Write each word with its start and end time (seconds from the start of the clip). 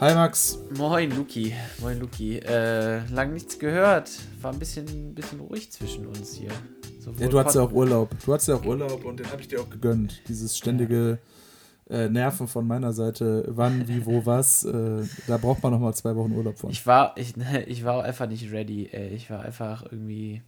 Hi 0.00 0.14
Max. 0.14 0.58
Moin 0.78 1.14
Luki. 1.14 1.54
Moin 1.78 2.00
Luki. 2.00 2.38
Äh, 2.38 3.06
lang 3.10 3.34
nichts 3.34 3.58
gehört. 3.58 4.10
War 4.40 4.50
ein 4.50 4.58
bisschen, 4.58 5.14
bisschen 5.14 5.40
ruhig 5.40 5.70
zwischen 5.70 6.06
uns 6.06 6.32
hier. 6.32 6.48
ja, 7.18 7.28
du 7.28 7.38
hattest 7.38 7.56
ja 7.56 7.60
auch 7.60 7.72
Urlaub. 7.72 8.08
Du 8.24 8.32
hattest 8.32 8.48
ja 8.48 8.54
auch 8.54 8.64
Urlaub 8.64 9.04
und 9.04 9.20
den 9.20 9.30
habe 9.30 9.42
ich 9.42 9.48
dir 9.48 9.60
auch 9.60 9.68
gegönnt. 9.68 10.22
Dieses 10.26 10.56
ständige 10.56 11.18
äh, 11.90 12.08
Nerven 12.08 12.48
von 12.48 12.66
meiner 12.66 12.94
Seite. 12.94 13.44
Wann, 13.48 13.88
wie, 13.88 14.06
wo, 14.06 14.24
was. 14.24 14.64
Äh, 14.64 15.02
da 15.26 15.36
braucht 15.36 15.62
man 15.62 15.72
nochmal 15.72 15.92
zwei 15.92 16.16
Wochen 16.16 16.32
Urlaub 16.32 16.56
von. 16.56 16.70
Ich 16.70 16.86
war, 16.86 17.14
ich, 17.18 17.34
ich 17.66 17.84
war 17.84 18.02
einfach 18.02 18.26
nicht 18.26 18.50
ready. 18.50 18.88
Ey. 18.90 19.08
Ich 19.08 19.28
war 19.28 19.42
einfach 19.42 19.82
irgendwie 19.82 20.40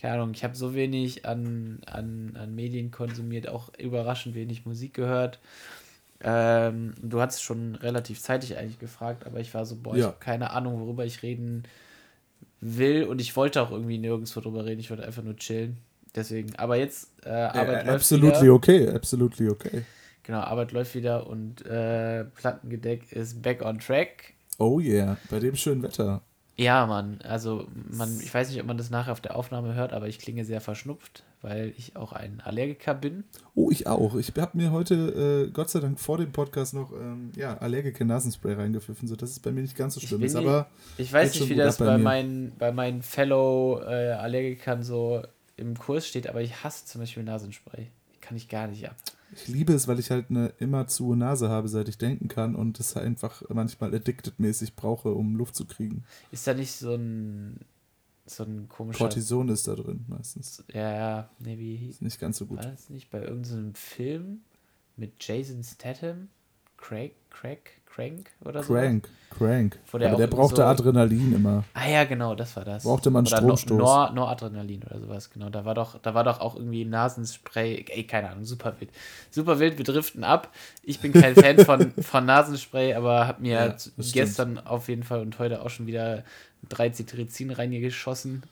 keine 0.00 0.14
Ahnung, 0.14 0.30
ich 0.32 0.44
habe 0.44 0.54
so 0.54 0.74
wenig 0.74 1.26
an, 1.26 1.80
an, 1.84 2.36
an 2.40 2.54
Medien 2.54 2.92
konsumiert, 2.92 3.48
auch 3.48 3.70
überraschend 3.78 4.36
wenig 4.36 4.64
Musik 4.64 4.94
gehört. 4.94 5.40
Ähm, 6.20 6.94
du 7.00 7.20
hattest 7.20 7.42
schon 7.42 7.76
relativ 7.76 8.20
zeitig 8.20 8.56
eigentlich 8.56 8.78
gefragt, 8.78 9.26
aber 9.26 9.38
ich 9.38 9.54
war 9.54 9.64
so, 9.64 9.76
boah, 9.76 9.94
ja. 9.94 9.98
ich 9.98 10.04
habe 10.06 10.16
keine 10.18 10.50
Ahnung, 10.50 10.80
worüber 10.80 11.04
ich 11.04 11.22
reden 11.22 11.62
will 12.60 13.04
und 13.04 13.20
ich 13.20 13.36
wollte 13.36 13.62
auch 13.62 13.70
irgendwie 13.70 13.98
nirgendwo 13.98 14.40
drüber 14.40 14.64
reden, 14.64 14.80
ich 14.80 14.90
wollte 14.90 15.06
einfach 15.06 15.22
nur 15.22 15.36
chillen. 15.36 15.78
Deswegen, 16.14 16.56
aber 16.56 16.76
jetzt 16.76 17.10
äh, 17.24 17.30
Arbeit 17.30 17.68
äh, 17.68 17.86
läuft 17.86 17.88
absolutely 17.88 18.42
wieder. 18.42 18.52
okay, 18.54 18.88
absolutely 18.90 19.48
okay. 19.48 19.84
Genau, 20.24 20.40
Arbeit 20.40 20.72
läuft 20.72 20.94
wieder 20.94 21.26
und 21.26 21.64
äh, 21.66 22.24
Plattengedeck 22.24 23.12
ist 23.12 23.40
back 23.40 23.62
on 23.62 23.78
track. 23.78 24.34
Oh 24.58 24.80
yeah, 24.80 25.16
bei 25.30 25.38
dem 25.38 25.54
schönen 25.54 25.82
Wetter. 25.82 26.22
Ja, 26.56 26.86
Mann, 26.86 27.20
also 27.22 27.68
man, 27.72 28.18
ich 28.20 28.34
weiß 28.34 28.50
nicht, 28.50 28.60
ob 28.60 28.66
man 28.66 28.76
das 28.76 28.90
nachher 28.90 29.12
auf 29.12 29.20
der 29.20 29.36
Aufnahme 29.36 29.74
hört, 29.74 29.92
aber 29.92 30.08
ich 30.08 30.18
klinge 30.18 30.44
sehr 30.44 30.60
verschnupft, 30.60 31.22
weil 31.42 31.72
ich 31.76 31.96
auch 31.96 32.12
ein 32.12 32.40
Allergiker 32.40 32.94
bin. 32.94 33.24
Oh, 33.54 33.70
ich 33.70 33.86
auch. 33.86 34.16
Ich 34.16 34.32
habe 34.36 34.56
mir 34.56 34.72
heute, 34.72 35.46
äh, 35.48 35.50
Gott 35.50 35.70
sei 35.70 35.80
Dank, 35.80 36.00
vor 36.00 36.18
dem 36.18 36.32
Podcast 36.32 36.74
noch 36.74 36.92
ähm, 36.92 37.32
ja, 37.36 37.56
Allergiker-Nasenspray 37.58 38.54
reingepfiffen, 38.54 39.06
sodass 39.06 39.30
es 39.30 39.40
bei 39.40 39.52
mir 39.52 39.62
nicht 39.62 39.76
ganz 39.76 39.94
so 39.94 40.00
schlimm 40.00 40.22
ist. 40.22 40.34
Nicht, 40.34 40.46
aber 40.46 40.68
ich 40.96 41.12
weiß 41.12 41.34
nicht, 41.34 41.48
wie 41.48 41.54
das 41.54 41.78
bei, 41.78 41.86
bei 41.86 41.98
meinen, 41.98 42.52
bei 42.58 42.72
meinen 42.72 43.02
Fellow-Allergikern 43.02 44.80
äh, 44.80 44.84
so 44.84 45.22
im 45.56 45.76
Kurs 45.76 46.06
steht, 46.06 46.28
aber 46.28 46.40
ich 46.42 46.64
hasse 46.64 46.86
zum 46.86 47.00
Beispiel 47.00 47.22
Nasenspray. 47.22 47.88
Kann 48.20 48.36
ich 48.36 48.48
gar 48.48 48.66
nicht 48.66 48.88
ab. 48.88 48.96
Ich 49.34 49.48
liebe 49.48 49.72
es, 49.74 49.88
weil 49.88 49.98
ich 49.98 50.10
halt 50.10 50.26
eine 50.30 50.52
immer 50.58 50.86
zu 50.86 51.14
Nase 51.14 51.48
habe, 51.48 51.68
seit 51.68 51.88
ich 51.88 51.98
denken 51.98 52.28
kann 52.28 52.54
und 52.54 52.80
es 52.80 52.96
einfach 52.96 53.42
manchmal 53.48 53.94
addicted-mäßig 53.94 54.74
brauche, 54.74 55.10
um 55.10 55.36
Luft 55.36 55.54
zu 55.54 55.66
kriegen. 55.66 56.04
Ist 56.30 56.46
da 56.46 56.54
nicht 56.54 56.72
so 56.72 56.94
ein 56.94 57.60
so 58.30 58.44
ein 58.44 58.68
komischer. 58.68 58.98
Cortison 58.98 59.48
ist 59.48 59.66
da 59.68 59.74
drin 59.74 60.04
meistens. 60.08 60.64
Ja, 60.72 60.92
ja, 60.92 61.30
nee, 61.38 61.58
wie. 61.58 61.88
Ist 61.88 62.02
nicht 62.02 62.20
ganz 62.20 62.38
so 62.38 62.46
gut. 62.46 62.58
War 62.58 62.70
das 62.70 62.90
nicht 62.90 63.10
bei 63.10 63.22
irgendeinem 63.22 63.74
Film 63.74 64.42
mit 64.96 65.12
Jason 65.20 65.62
Statham? 65.62 66.28
Craig, 66.76 67.14
Craig, 67.30 67.78
Crank 67.98 68.30
oder 68.44 68.62
so? 68.62 68.72
Crank, 68.72 69.08
Crank. 69.30 69.78
Der 69.92 70.08
Aber 70.08 70.16
der 70.16 70.28
brauchte 70.28 70.56
so 70.56 70.62
Adrenalin 70.62 71.34
immer. 71.34 71.64
Ah 71.74 71.88
ja, 71.88 72.04
genau, 72.04 72.36
das 72.36 72.54
war 72.54 72.64
das. 72.64 72.84
Brauchte 72.84 73.10
man 73.10 73.26
oder 73.26 73.36
Stromstoß. 73.36 73.76
Nor 73.76 74.12
Noradrenalin 74.12 74.84
oder 74.84 75.00
sowas, 75.00 75.30
genau. 75.30 75.50
Da 75.50 75.64
war 75.64 75.74
doch, 75.74 75.98
da 76.00 76.14
war 76.14 76.22
doch 76.22 76.40
auch 76.40 76.54
irgendwie 76.54 76.84
Nasenspray, 76.84 77.84
ey, 77.88 78.04
keine 78.04 78.30
Ahnung, 78.30 78.44
super 78.44 78.74
wild. 78.78 78.90
Super 79.30 79.58
wild, 79.58 79.78
wir 79.78 79.84
driften 79.84 80.22
ab. 80.22 80.52
Ich 80.84 81.00
bin 81.00 81.12
kein 81.12 81.34
Fan 81.34 81.58
von, 81.58 81.92
von 82.00 82.24
Nasenspray, 82.24 82.94
aber 82.94 83.26
habe 83.26 83.42
mir 83.42 83.52
ja, 83.52 83.76
gestern 84.12 84.52
stimmt. 84.52 84.66
auf 84.68 84.88
jeden 84.88 85.02
Fall 85.02 85.20
und 85.20 85.36
heute 85.40 85.62
auch 85.62 85.70
schon 85.70 85.88
wieder 85.88 86.22
drei 86.68 86.90
Cetirizin 86.90 87.50
reingeschossen. 87.50 88.42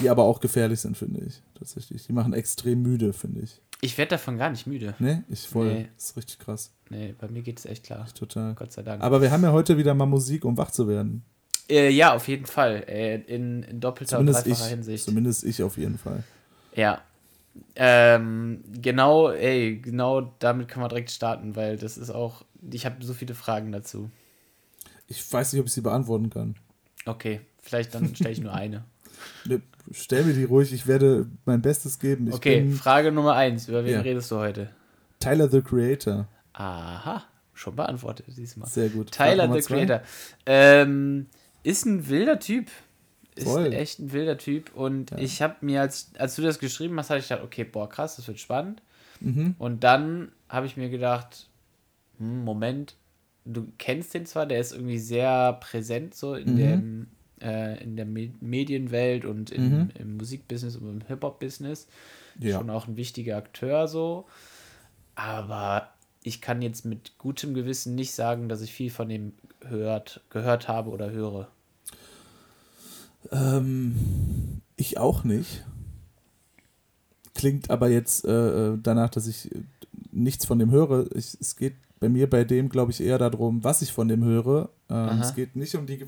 Die 0.00 0.08
aber 0.08 0.24
auch 0.24 0.40
gefährlich 0.40 0.80
sind, 0.80 0.96
finde 0.96 1.24
ich. 1.24 1.42
Tatsächlich. 1.58 2.06
Die 2.06 2.12
machen 2.12 2.32
extrem 2.32 2.82
müde, 2.82 3.12
finde 3.12 3.40
ich. 3.40 3.60
Ich 3.82 3.96
werde 3.98 4.10
davon 4.10 4.36
gar 4.38 4.50
nicht 4.50 4.66
müde. 4.66 4.94
Nee, 4.98 5.22
ich 5.28 5.48
voll. 5.48 5.72
Nee. 5.72 5.88
Das 5.96 6.10
ist 6.10 6.16
richtig 6.16 6.38
krass. 6.38 6.72
Nee, 6.90 7.14
bei 7.18 7.28
mir 7.28 7.42
geht 7.42 7.58
es 7.58 7.64
echt 7.66 7.84
klar. 7.84 8.06
Total. 8.14 8.54
Gott 8.54 8.72
sei 8.72 8.82
Dank. 8.82 9.02
Aber 9.02 9.22
wir 9.22 9.30
haben 9.30 9.42
ja 9.42 9.52
heute 9.52 9.78
wieder 9.78 9.94
mal 9.94 10.06
Musik, 10.06 10.44
um 10.44 10.56
wach 10.56 10.70
zu 10.70 10.86
werden. 10.86 11.24
Äh, 11.68 11.90
ja, 11.90 12.14
auf 12.14 12.28
jeden 12.28 12.46
Fall. 12.46 12.84
Äh, 12.86 13.16
in, 13.22 13.62
in 13.62 13.80
doppelter 13.80 14.18
zumindest 14.18 14.44
und 14.46 14.50
dreifacher 14.50 14.66
ich, 14.66 14.70
Hinsicht. 14.70 15.04
Zumindest 15.04 15.44
ich 15.44 15.62
auf 15.62 15.78
jeden 15.78 15.98
Fall. 15.98 16.24
Ja. 16.74 17.00
Ähm, 17.74 18.62
genau, 18.80 19.30
ey, 19.30 19.78
genau 19.78 20.32
damit 20.38 20.68
kann 20.68 20.80
man 20.80 20.88
direkt 20.88 21.10
starten, 21.10 21.56
weil 21.56 21.76
das 21.76 21.98
ist 21.98 22.10
auch, 22.10 22.44
ich 22.70 22.86
habe 22.86 23.04
so 23.04 23.12
viele 23.12 23.34
Fragen 23.34 23.72
dazu. 23.72 24.10
Ich 25.08 25.32
weiß 25.32 25.52
nicht, 25.52 25.60
ob 25.60 25.66
ich 25.66 25.72
sie 25.72 25.80
beantworten 25.80 26.30
kann. 26.30 26.54
Okay, 27.06 27.40
vielleicht 27.60 27.94
dann 27.94 28.14
stelle 28.14 28.32
ich 28.32 28.40
nur 28.40 28.54
eine. 28.54 28.84
Ne, 29.44 29.60
stell 29.92 30.24
mir 30.24 30.32
die 30.32 30.44
ruhig, 30.44 30.72
ich 30.72 30.86
werde 30.86 31.26
mein 31.44 31.60
Bestes 31.60 31.98
geben. 31.98 32.28
Ich 32.28 32.34
okay, 32.34 32.70
Frage 32.70 33.12
Nummer 33.12 33.34
eins. 33.34 33.68
Über 33.68 33.84
wen 33.84 33.92
ja. 33.92 34.00
redest 34.00 34.30
du 34.30 34.36
heute? 34.36 34.70
Tyler 35.18 35.48
the 35.50 35.60
Creator. 35.60 36.26
Aha, 36.54 37.22
schon 37.52 37.76
beantwortet 37.76 38.26
diesmal. 38.34 38.66
Sehr 38.68 38.88
gut. 38.88 39.12
Tyler 39.12 39.52
the 39.52 39.60
Creator. 39.60 40.00
Ähm, 40.46 41.26
ist 41.62 41.84
ein 41.84 42.08
wilder 42.08 42.38
Typ. 42.38 42.68
Ist 43.34 43.44
Voll. 43.44 43.72
echt 43.72 43.98
ein 43.98 44.12
wilder 44.12 44.38
Typ. 44.38 44.74
Und 44.74 45.10
ja. 45.10 45.18
ich 45.18 45.42
habe 45.42 45.56
mir, 45.60 45.82
als, 45.82 46.10
als 46.18 46.36
du 46.36 46.42
das 46.42 46.58
geschrieben 46.58 46.98
hast, 46.98 47.10
habe 47.10 47.20
ich 47.20 47.28
gedacht, 47.28 47.44
okay, 47.44 47.64
boah, 47.64 47.88
krass, 47.88 48.16
das 48.16 48.26
wird 48.26 48.40
spannend. 48.40 48.82
Mhm. 49.20 49.54
Und 49.58 49.84
dann 49.84 50.32
habe 50.48 50.66
ich 50.66 50.76
mir 50.76 50.88
gedacht, 50.88 51.48
hm, 52.18 52.44
Moment, 52.44 52.96
du 53.44 53.68
kennst 53.78 54.14
den 54.14 54.26
zwar, 54.26 54.46
der 54.46 54.60
ist 54.60 54.72
irgendwie 54.72 54.98
sehr 54.98 55.54
präsent 55.54 56.14
so 56.14 56.34
in, 56.34 56.52
mhm. 56.52 56.56
dem, 56.56 57.06
äh, 57.40 57.82
in 57.82 57.96
der 57.96 58.06
Me 58.06 58.30
Medienwelt 58.40 59.24
und 59.24 59.50
in, 59.50 59.70
mhm. 59.70 59.90
im 59.98 60.16
Musikbusiness 60.16 60.76
und 60.76 60.88
im 60.88 61.06
Hip-Hop-Business. 61.06 61.86
Ja. 62.38 62.58
Schon 62.58 62.70
auch 62.70 62.86
ein 62.86 62.96
wichtiger 62.96 63.36
Akteur 63.36 63.88
so. 63.88 64.26
Aber 65.14 65.88
ich 66.22 66.40
kann 66.40 66.62
jetzt 66.62 66.84
mit 66.84 67.18
gutem 67.18 67.54
Gewissen 67.54 67.94
nicht 67.94 68.12
sagen, 68.12 68.48
dass 68.48 68.60
ich 68.60 68.72
viel 68.72 68.90
von 68.90 69.10
ihm 69.10 69.32
hört, 69.66 70.22
gehört 70.30 70.68
habe 70.68 70.90
oder 70.90 71.10
höre. 71.10 71.48
Ähm, 73.30 74.60
ich 74.76 74.98
auch 74.98 75.24
nicht. 75.24 75.64
Klingt 77.34 77.70
aber 77.70 77.88
jetzt 77.88 78.24
äh, 78.24 78.72
äh 78.72 78.78
danach, 78.82 79.10
dass 79.10 79.26
ich 79.26 79.50
nichts 80.12 80.44
von 80.44 80.58
dem 80.58 80.70
höre. 80.70 81.06
Ich, 81.14 81.36
es 81.40 81.56
geht 81.56 81.74
bei 82.00 82.08
mir 82.08 82.28
bei 82.28 82.44
dem, 82.44 82.68
glaube 82.70 82.90
ich, 82.90 83.00
eher 83.00 83.18
darum, 83.18 83.62
was 83.62 83.82
ich 83.82 83.92
von 83.92 84.08
dem 84.08 84.24
höre. 84.24 84.70
Ähm, 84.88 85.20
es 85.20 85.34
geht 85.34 85.54
nicht 85.54 85.74
um 85.74 85.86
die, 85.86 86.04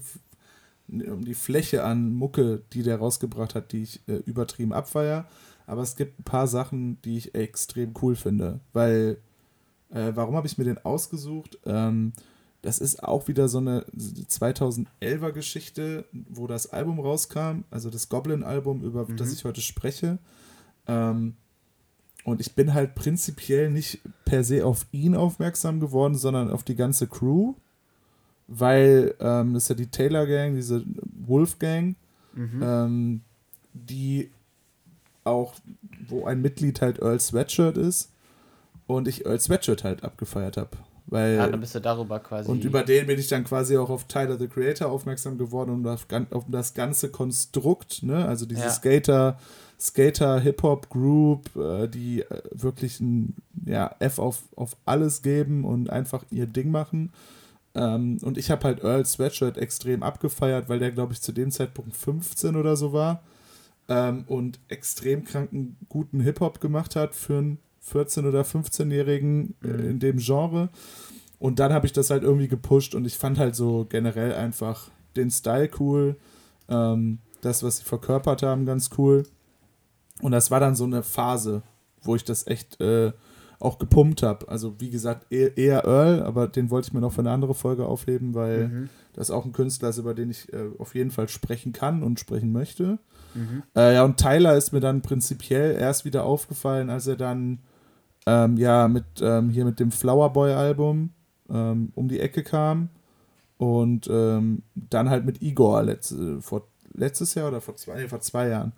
um 0.89 1.25
die 1.25 1.35
Fläche 1.35 1.85
an 1.85 2.13
Mucke, 2.13 2.63
die 2.73 2.83
der 2.83 2.97
rausgebracht 2.97 3.55
hat, 3.55 3.73
die 3.73 3.83
ich 3.83 4.01
äh, 4.09 4.17
übertrieben 4.25 4.73
abfeier. 4.73 5.29
Aber 5.67 5.83
es 5.83 5.95
gibt 5.95 6.19
ein 6.19 6.25
paar 6.25 6.49
Sachen, 6.49 7.01
die 7.03 7.19
ich 7.19 7.35
extrem 7.35 7.93
cool 8.03 8.17
finde. 8.17 8.61
Weil 8.73 9.19
äh, 9.91 10.13
warum 10.15 10.35
habe 10.35 10.47
ich 10.47 10.57
mir 10.57 10.65
den 10.65 10.79
ausgesucht? 10.79 11.59
Ähm, 11.67 12.15
das 12.63 12.79
ist 12.79 13.03
auch 13.03 13.29
wieder 13.29 13.49
so 13.49 13.59
eine 13.59 13.85
2011er 13.97 15.33
Geschichte, 15.33 16.07
wo 16.13 16.47
das 16.47 16.73
Album 16.73 17.01
rauskam, 17.01 17.65
also 17.71 17.91
das 17.91 18.09
Goblin-Album, 18.09 18.83
über 18.83 19.07
mhm. 19.07 19.17
das 19.17 19.33
ich 19.33 19.45
heute 19.45 19.61
spreche. 19.61 20.19
Ähm, 20.87 21.35
und 22.25 22.41
ich 22.41 22.55
bin 22.55 22.75
halt 22.75 22.95
prinzipiell 22.95 23.71
nicht 23.71 24.01
per 24.25 24.45
se 24.45 24.65
auf 24.65 24.87
ihn 24.93 25.17
aufmerksam 25.17 25.81
geworden, 25.81 26.15
sondern 26.15 26.51
auf 26.51 26.63
die 26.63 26.77
ganze 26.77 27.07
Crew, 27.07 27.55
weil 28.47 29.15
ähm, 29.21 29.55
das 29.55 29.65
ist 29.65 29.69
ja 29.71 29.75
die 29.75 29.91
Taylor 29.91 30.27
Gang, 30.27 30.55
diese 30.55 30.85
Wolf 31.27 31.59
Gang, 31.59 31.97
mhm. 32.35 32.61
ähm, 32.63 33.21
die 33.73 34.31
auch, 35.25 35.55
wo 36.09 36.27
ein 36.27 36.43
Mitglied 36.43 36.81
halt 36.81 37.01
Earl 37.01 37.21
Sweatshirt 37.21 37.77
ist 37.77 38.11
und 38.87 39.09
ich 39.09 39.27
als 39.27 39.45
Sweatshirt 39.45 39.85
halt 39.85 40.05
abgefeiert 40.05 40.57
habe. 40.57 40.77
Weil, 41.07 41.37
ja, 41.37 41.47
dann 41.47 41.61
bist 41.61 41.75
du 41.75 41.81
darüber 41.81 42.21
quasi. 42.21 42.51
Und 42.51 42.65
über 42.65 42.83
den 42.83 43.07
bin 43.07 43.19
ich 43.19 43.29
dann 43.29 43.45
quasi 43.45 43.77
auch 43.77 43.91
auf 43.91 44.05
Tyler 44.05 44.39
the 44.39 44.49
Creator 44.49 44.91
aufmerksam 44.91 45.37
geworden 45.37 45.71
und 45.71 45.87
auf, 45.87 46.07
auf 46.31 46.45
das 46.49 46.75
ganze 46.75 47.11
Konstrukt, 47.11 48.03
ne? 48.03 48.27
Also 48.27 48.47
diese 48.47 48.63
ja. 48.63 48.71
Skater, 48.71 49.39
Skater, 49.83 50.39
Hip-Hop-Group, 50.39 51.57
äh, 51.57 51.89
die 51.89 52.23
äh, 52.23 52.43
wirklich 52.53 53.01
ein 53.01 53.35
ja, 53.67 53.95
F 53.99 54.21
auf, 54.21 54.45
auf 54.55 54.77
alles 54.85 55.23
geben 55.23 55.65
und 55.65 55.91
einfach 55.91 56.25
ihr 56.31 56.47
Ding 56.47 56.71
machen. 56.71 57.11
Ähm, 57.75 58.19
und 58.23 58.39
ich 58.39 58.51
habe 58.51 58.63
halt 58.65 58.85
Earl 58.85 59.05
Sweatshirt 59.05 59.59
extrem 59.59 60.05
abgefeiert, 60.05 60.69
weil 60.69 60.79
der, 60.79 60.93
glaube 60.93 61.15
ich, 61.15 61.21
zu 61.21 61.33
dem 61.33 61.51
Zeitpunkt 61.51 61.97
15 61.97 62.55
oder 62.55 62.77
so 62.77 62.93
war. 62.93 63.23
Ähm, 63.89 64.25
und 64.29 64.61
extrem 64.69 65.25
kranken, 65.25 65.77
guten 65.89 66.21
Hip-Hop 66.21 66.61
gemacht 66.61 66.95
hat 66.95 67.17
für 67.17 67.39
ein 67.39 67.59
14- 67.93 68.29
oder 68.29 68.43
15-Jährigen 68.43 69.57
äh, 69.65 69.67
mhm. 69.67 69.91
in 69.91 69.99
dem 69.99 70.19
Genre. 70.19 70.69
Und 71.41 71.59
dann 71.59 71.73
habe 71.73 71.87
ich 71.87 71.93
das 71.93 72.11
halt 72.11 72.23
irgendwie 72.23 72.47
gepusht 72.47 72.95
und 72.95 73.05
ich 73.05 73.19
fand 73.19 73.37
halt 73.37 73.57
so 73.57 73.85
generell 73.89 74.33
einfach 74.33 74.91
den 75.17 75.29
Style 75.29 75.71
cool, 75.81 76.15
ähm, 76.69 77.19
das, 77.41 77.65
was 77.65 77.79
sie 77.79 77.85
verkörpert 77.85 78.45
haben, 78.45 78.65
ganz 78.65 78.91
cool. 78.97 79.25
Und 80.21 80.33
das 80.33 80.51
war 80.51 80.61
dann 80.61 80.75
so 80.75 80.85
eine 80.85 81.03
Phase, 81.03 81.63
wo 82.03 82.15
ich 82.15 82.25
das 82.25 82.47
echt 82.47 82.81
äh, 82.81 83.13
auch 83.59 83.79
gepumpt 83.79 84.23
habe. 84.23 84.49
Also 84.49 84.75
wie 84.81 84.91
gesagt, 84.91 85.27
eher, 85.31 85.57
eher, 85.57 85.85
Earl, 85.85 86.23
aber 86.23 86.49
den 86.49 86.71
wollte 86.71 86.89
ich 86.89 86.93
mir 86.93 87.01
noch 87.01 87.13
für 87.13 87.21
eine 87.21 87.31
andere 87.31 87.55
Folge 87.55 87.87
aufheben, 87.87 88.35
weil 88.35 88.69
mhm. 88.69 88.89
das 89.15 89.31
auch 89.31 89.45
ein 89.45 89.53
Künstler 89.53 89.89
ist, 89.91 89.99
über 89.99 90.15
den 90.15 90.31
ich 90.31 90.53
äh, 90.53 90.71
auf 90.79 90.95
jeden 90.95 91.13
Fall 91.13 91.29
sprechen 91.29 91.73
kann 91.73 92.03
und 92.03 92.19
sprechen 92.19 92.53
möchte. 92.53 92.99
Mhm. 93.35 93.63
Äh, 93.77 93.95
ja, 93.95 94.05
und 94.05 94.19
Tyler 94.19 94.57
ist 94.57 94.73
mir 94.73 94.81
dann 94.81 95.01
prinzipiell 95.01 95.77
erst 95.77 96.05
wieder 96.05 96.25
aufgefallen, 96.25 96.91
als 96.91 97.07
er 97.07 97.17
dann 97.17 97.61
ähm, 98.27 98.57
ja 98.57 98.89
mit 98.89 99.05
ähm, 99.21 99.49
hier 99.51 99.65
mit 99.65 99.81
dem 99.81 99.91
Flower 99.91 100.33
Boy 100.33 100.53
Album 100.53 101.11
ähm, 101.49 101.93
um 101.95 102.09
die 102.09 102.21
Ecke 102.21 102.43
kam 102.43 102.89
Und 103.59 104.09
ähm, 104.11 104.63
dann 104.75 105.09
halt 105.09 105.25
mit 105.25 105.41
Igor 105.41 105.83
letzt, 105.85 106.15
vor, 106.41 106.67
letztes 106.95 107.35
Jahr 107.35 107.49
oder 107.49 107.61
vor 107.61 107.77
zwei, 107.77 108.09
vor 108.09 108.21
zwei 108.21 108.49
Jahren. 108.49 108.73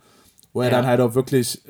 Wo 0.54 0.62
er 0.62 0.70
ja. 0.70 0.76
dann 0.76 0.86
halt 0.86 1.00
auch 1.02 1.14
wirklich 1.14 1.62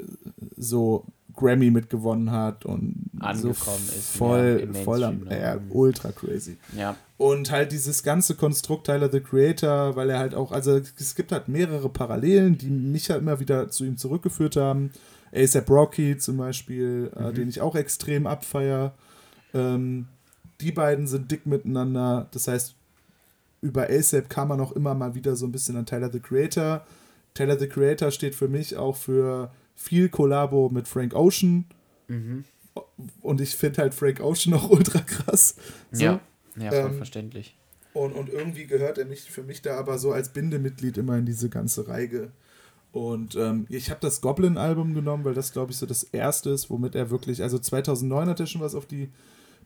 so 0.57 1.05
Grammy 1.35 1.71
mitgewonnen 1.71 2.31
hat 2.31 2.65
und 2.65 3.11
Angekommen 3.19 3.55
so 3.87 3.93
ist 3.93 4.17
voll, 4.17 4.73
voll 4.85 5.03
am, 5.03 5.27
ja, 5.29 5.59
ultra 5.71 6.13
crazy. 6.13 6.59
Ja. 6.77 6.95
Und 7.17 7.51
halt 7.51 7.73
dieses 7.73 8.03
ganze 8.03 8.35
Konstrukt 8.35 8.87
Tyler 8.87 9.11
the 9.11 9.21
Creator, 9.21 9.97
weil 9.97 10.11
er 10.11 10.19
halt 10.19 10.35
auch, 10.35 10.53
also 10.53 10.81
es 10.97 11.15
gibt 11.15 11.33
halt 11.33 11.49
mehrere 11.49 11.89
Parallelen, 11.89 12.59
die 12.59 12.71
mich 12.71 13.11
halt 13.11 13.23
immer 13.23 13.41
wieder 13.41 13.69
zu 13.69 13.85
ihm 13.85 13.97
zurückgeführt 13.97 14.57
haben. 14.57 14.91
ASAP 15.35 15.69
Rocky 15.71 16.17
zum 16.19 16.37
Beispiel, 16.37 17.11
äh, 17.17 17.21
mhm. 17.21 17.27
äh, 17.27 17.33
den 17.33 17.49
ich 17.49 17.61
auch 17.61 17.75
extrem 17.75 18.27
abfeier. 18.27 18.95
Ähm, 19.53 20.07
die 20.61 20.73
beiden 20.73 21.07
sind 21.07 21.31
dick 21.31 21.47
miteinander. 21.47 22.29
Das 22.31 22.47
heißt, 22.47 22.75
über 23.61 23.89
ASAP 23.89 24.29
kam 24.29 24.49
man 24.49 24.61
auch 24.61 24.73
immer 24.73 24.95
mal 24.95 25.15
wieder 25.15 25.35
so 25.35 25.47
ein 25.47 25.53
bisschen 25.53 25.77
an 25.77 25.87
Tyler 25.87 26.13
the 26.13 26.21
Creator. 26.21 26.85
Tyler 27.35 27.59
the 27.59 27.69
Creator 27.69 28.11
steht 28.11 28.35
für 28.35 28.49
mich 28.49 28.77
auch 28.77 28.97
für 28.97 29.53
viel 29.75 30.09
Kollabo 30.09 30.71
mit 30.71 30.89
Frank 30.89 31.15
Ocean. 31.15 31.67
Mhm. 32.09 32.45
Und 33.21 33.41
ich 33.41 33.57
finde 33.57 33.83
halt 33.83 33.95
Frank 33.95 34.21
Ocean 34.21 34.55
auch 34.55 34.71
ultra 34.71 35.01
krass. 35.01 35.57
So. 35.91 36.05
Ja, 36.05 36.21
ja, 36.57 36.71
voll 36.71 36.91
ähm, 36.91 36.97
verständlich. 36.97 37.57
Und, 37.93 38.13
und 38.13 38.29
irgendwie 38.29 38.67
gehört 38.67 38.99
er 38.99 39.05
mich, 39.05 39.31
für 39.31 39.43
mich 39.43 39.63
da 39.63 39.77
aber 39.79 39.99
so 39.99 40.13
als 40.13 40.31
Bindemitglied 40.31 40.99
immer 40.99 41.17
in 41.17 41.27
diese 41.27 41.49
ganze 41.49 41.87
Reihe. 41.87 42.33
Und 42.93 43.35
ähm, 43.35 43.67
ich 43.69 43.91
habe 43.91 44.01
das 44.01 44.21
Goblin-Album 44.21 44.95
genommen, 44.95 45.25
weil 45.25 45.35
das, 45.35 45.53
glaube 45.53 45.73
ich, 45.73 45.79
so 45.79 45.87
das 45.87 46.05
erste 46.05 46.51
ist, 46.51 46.71
womit 46.71 46.95
er 46.95 47.11
wirklich, 47.11 47.43
also 47.43 47.59
2009 47.59 48.29
hat 48.29 48.41
er 48.41 48.47
schon 48.47 48.61
was 48.61 48.75
auf 48.75 48.87
die 48.87 49.11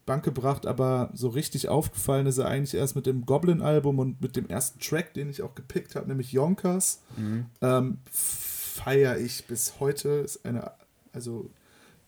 Bank 0.08 0.24
gebracht, 0.24 0.66
aber 0.66 1.10
so 1.12 1.28
richtig 1.28 1.68
aufgefallen 1.68 2.26
ist 2.26 2.38
er 2.38 2.48
eigentlich 2.48 2.74
erst 2.74 2.96
mit 2.96 3.04
dem 3.04 3.26
Goblin-Album 3.26 3.98
und 3.98 4.22
mit 4.22 4.36
dem 4.36 4.48
ersten 4.48 4.80
Track, 4.80 5.12
den 5.12 5.28
ich 5.28 5.42
auch 5.42 5.54
gepickt 5.54 5.94
habe, 5.94 6.08
nämlich 6.08 6.32
Yonkers. 6.32 7.02
Mhm. 7.16 7.46
Ähm, 7.60 7.98
feiere 8.10 9.18
ich 9.18 9.46
bis 9.46 9.74
heute. 9.80 10.08
Ist 10.08 10.46
eine, 10.46 10.72
also 11.12 11.50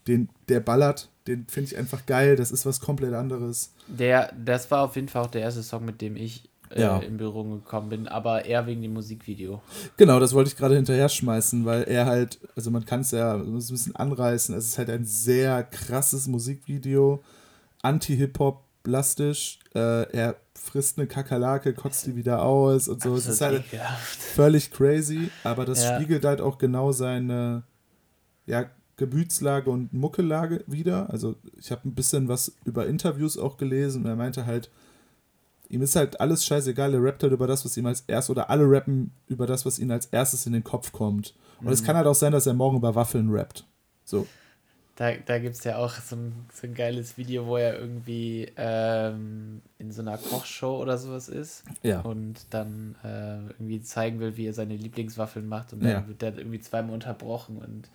den, 0.09 0.31
der 0.49 0.61
ballert, 0.61 1.11
den 1.27 1.47
finde 1.47 1.71
ich 1.71 1.77
einfach 1.77 2.07
geil. 2.07 2.37
Das 2.37 2.51
ist 2.51 2.65
was 2.65 2.81
komplett 2.81 3.13
anderes. 3.13 3.75
Der, 3.87 4.33
das 4.33 4.71
war 4.71 4.83
auf 4.83 4.97
jeden 4.97 5.09
Fall 5.09 5.23
auch 5.23 5.31
der 5.31 5.43
erste 5.43 5.63
Song, 5.63 5.85
mit 5.85 6.01
dem 6.01 6.17
ich 6.17 6.49
äh, 6.71 6.81
ja. 6.81 6.99
in 7.01 7.19
Berührung 7.19 7.63
gekommen 7.63 7.91
bin, 7.91 8.09
aber 8.09 8.47
eher 8.47 8.67
wegen 8.67 8.81
dem 8.81 8.95
Musikvideo. 8.95 9.61
Genau, 9.99 10.19
das 10.21 10.33
wollte 10.33 10.49
ich 10.49 10.57
gerade 10.57 10.77
hinterher 10.77 11.09
schmeißen, 11.09 11.67
weil 11.67 11.83
er 11.83 12.07
halt, 12.07 12.39
also 12.57 12.71
man 12.71 12.87
kann 12.87 13.01
es 13.01 13.11
ja 13.11 13.35
ein 13.35 13.53
bisschen 13.53 13.95
anreißen. 13.95 14.55
Es 14.55 14.69
ist 14.69 14.79
halt 14.79 14.89
ein 14.89 15.05
sehr 15.05 15.65
krasses 15.65 16.29
Musikvideo, 16.29 17.23
anti-Hip-Hop, 17.83 18.65
plastisch. 18.83 19.59
Äh, 19.75 20.11
er 20.13 20.37
frisst 20.55 20.99
eine 20.99 21.07
Kakerlake, 21.07 21.75
kotzt 21.75 22.07
die 22.07 22.17
wieder 22.17 22.43
aus 22.43 22.89
und 22.89 23.03
so. 23.03 23.15
Es 23.15 23.27
ist 23.27 23.41
halt 23.41 23.65
völlig 24.19 24.71
crazy, 24.71 25.31
aber 25.45 25.65
das 25.65 25.83
ja. 25.83 25.97
spiegelt 25.97 26.25
halt 26.25 26.41
auch 26.41 26.59
genau 26.59 26.93
seine 26.93 27.63
ja, 28.47 28.67
Gemütslage 28.97 29.71
und 29.71 29.93
Muckelage 29.93 30.65
wieder. 30.67 31.09
Also 31.11 31.37
ich 31.59 31.71
habe 31.71 31.89
ein 31.89 31.95
bisschen 31.95 32.29
was 32.29 32.53
über 32.65 32.87
Interviews 32.87 33.39
auch 33.39 33.57
gelesen 33.57 34.05
und 34.05 34.11
er 34.11 34.17
meinte 34.17 34.45
halt, 34.45 34.71
ihm 35.71 35.83
ist 35.83 35.97
halt 35.97 36.21
alles 36.21 36.45
scheißegal, 36.45 36.93
er 36.93 37.03
rappt 37.03 37.23
halt 37.23 37.33
über 37.33 37.47
das, 37.47 37.65
was 37.65 37.77
ihm 37.77 37.87
als 37.87 38.03
erstes, 38.07 38.31
oder 38.31 38.51
alle 38.51 38.71
rappen 38.71 39.13
über 39.29 39.47
das, 39.47 39.65
was 39.65 39.79
ihnen 39.79 39.93
als 39.93 40.07
erstes 40.07 40.47
in 40.47 40.53
den 40.53 40.65
Kopf 40.65 40.93
kommt. 40.93 41.35
Und 41.61 41.67
mhm. 41.67 41.73
es 41.73 41.83
kann 41.83 41.97
halt 41.97 42.07
auch 42.07 42.15
sein, 42.15 42.33
dass 42.33 42.47
er 42.47 42.55
morgen 42.55 42.77
über 42.77 42.95
Waffeln 42.95 43.31
rappt. 43.31 43.65
So. 44.05 44.27
Da, 45.01 45.13
da 45.15 45.39
gibt 45.39 45.55
es 45.55 45.65
ja 45.65 45.79
auch 45.79 45.95
so 45.95 46.15
ein, 46.15 46.35
so 46.53 46.67
ein 46.67 46.75
geiles 46.75 47.17
Video, 47.17 47.47
wo 47.47 47.57
er 47.57 47.79
irgendwie 47.79 48.53
ähm, 48.59 49.63
in 49.79 49.93
so 49.93 50.03
einer 50.03 50.19
Kochshow 50.19 50.77
oder 50.77 50.99
sowas 50.99 51.31
ist. 51.31 51.65
Ja. 51.83 52.01
Und 52.01 52.35
dann 52.51 52.97
äh, 53.03 53.51
irgendwie 53.55 53.81
zeigen 53.81 54.21
will, 54.21 54.37
wie 54.37 54.47
er 54.47 54.53
seine 54.53 54.77
Lieblingswaffeln 54.77 55.49
macht. 55.49 55.73
Und 55.73 55.83
dann 55.85 55.91
ja. 55.91 56.07
wird 56.07 56.21
der 56.21 56.37
irgendwie 56.37 56.61
zweimal 56.61 56.93
unterbrochen 56.93 57.57
und 57.57 57.89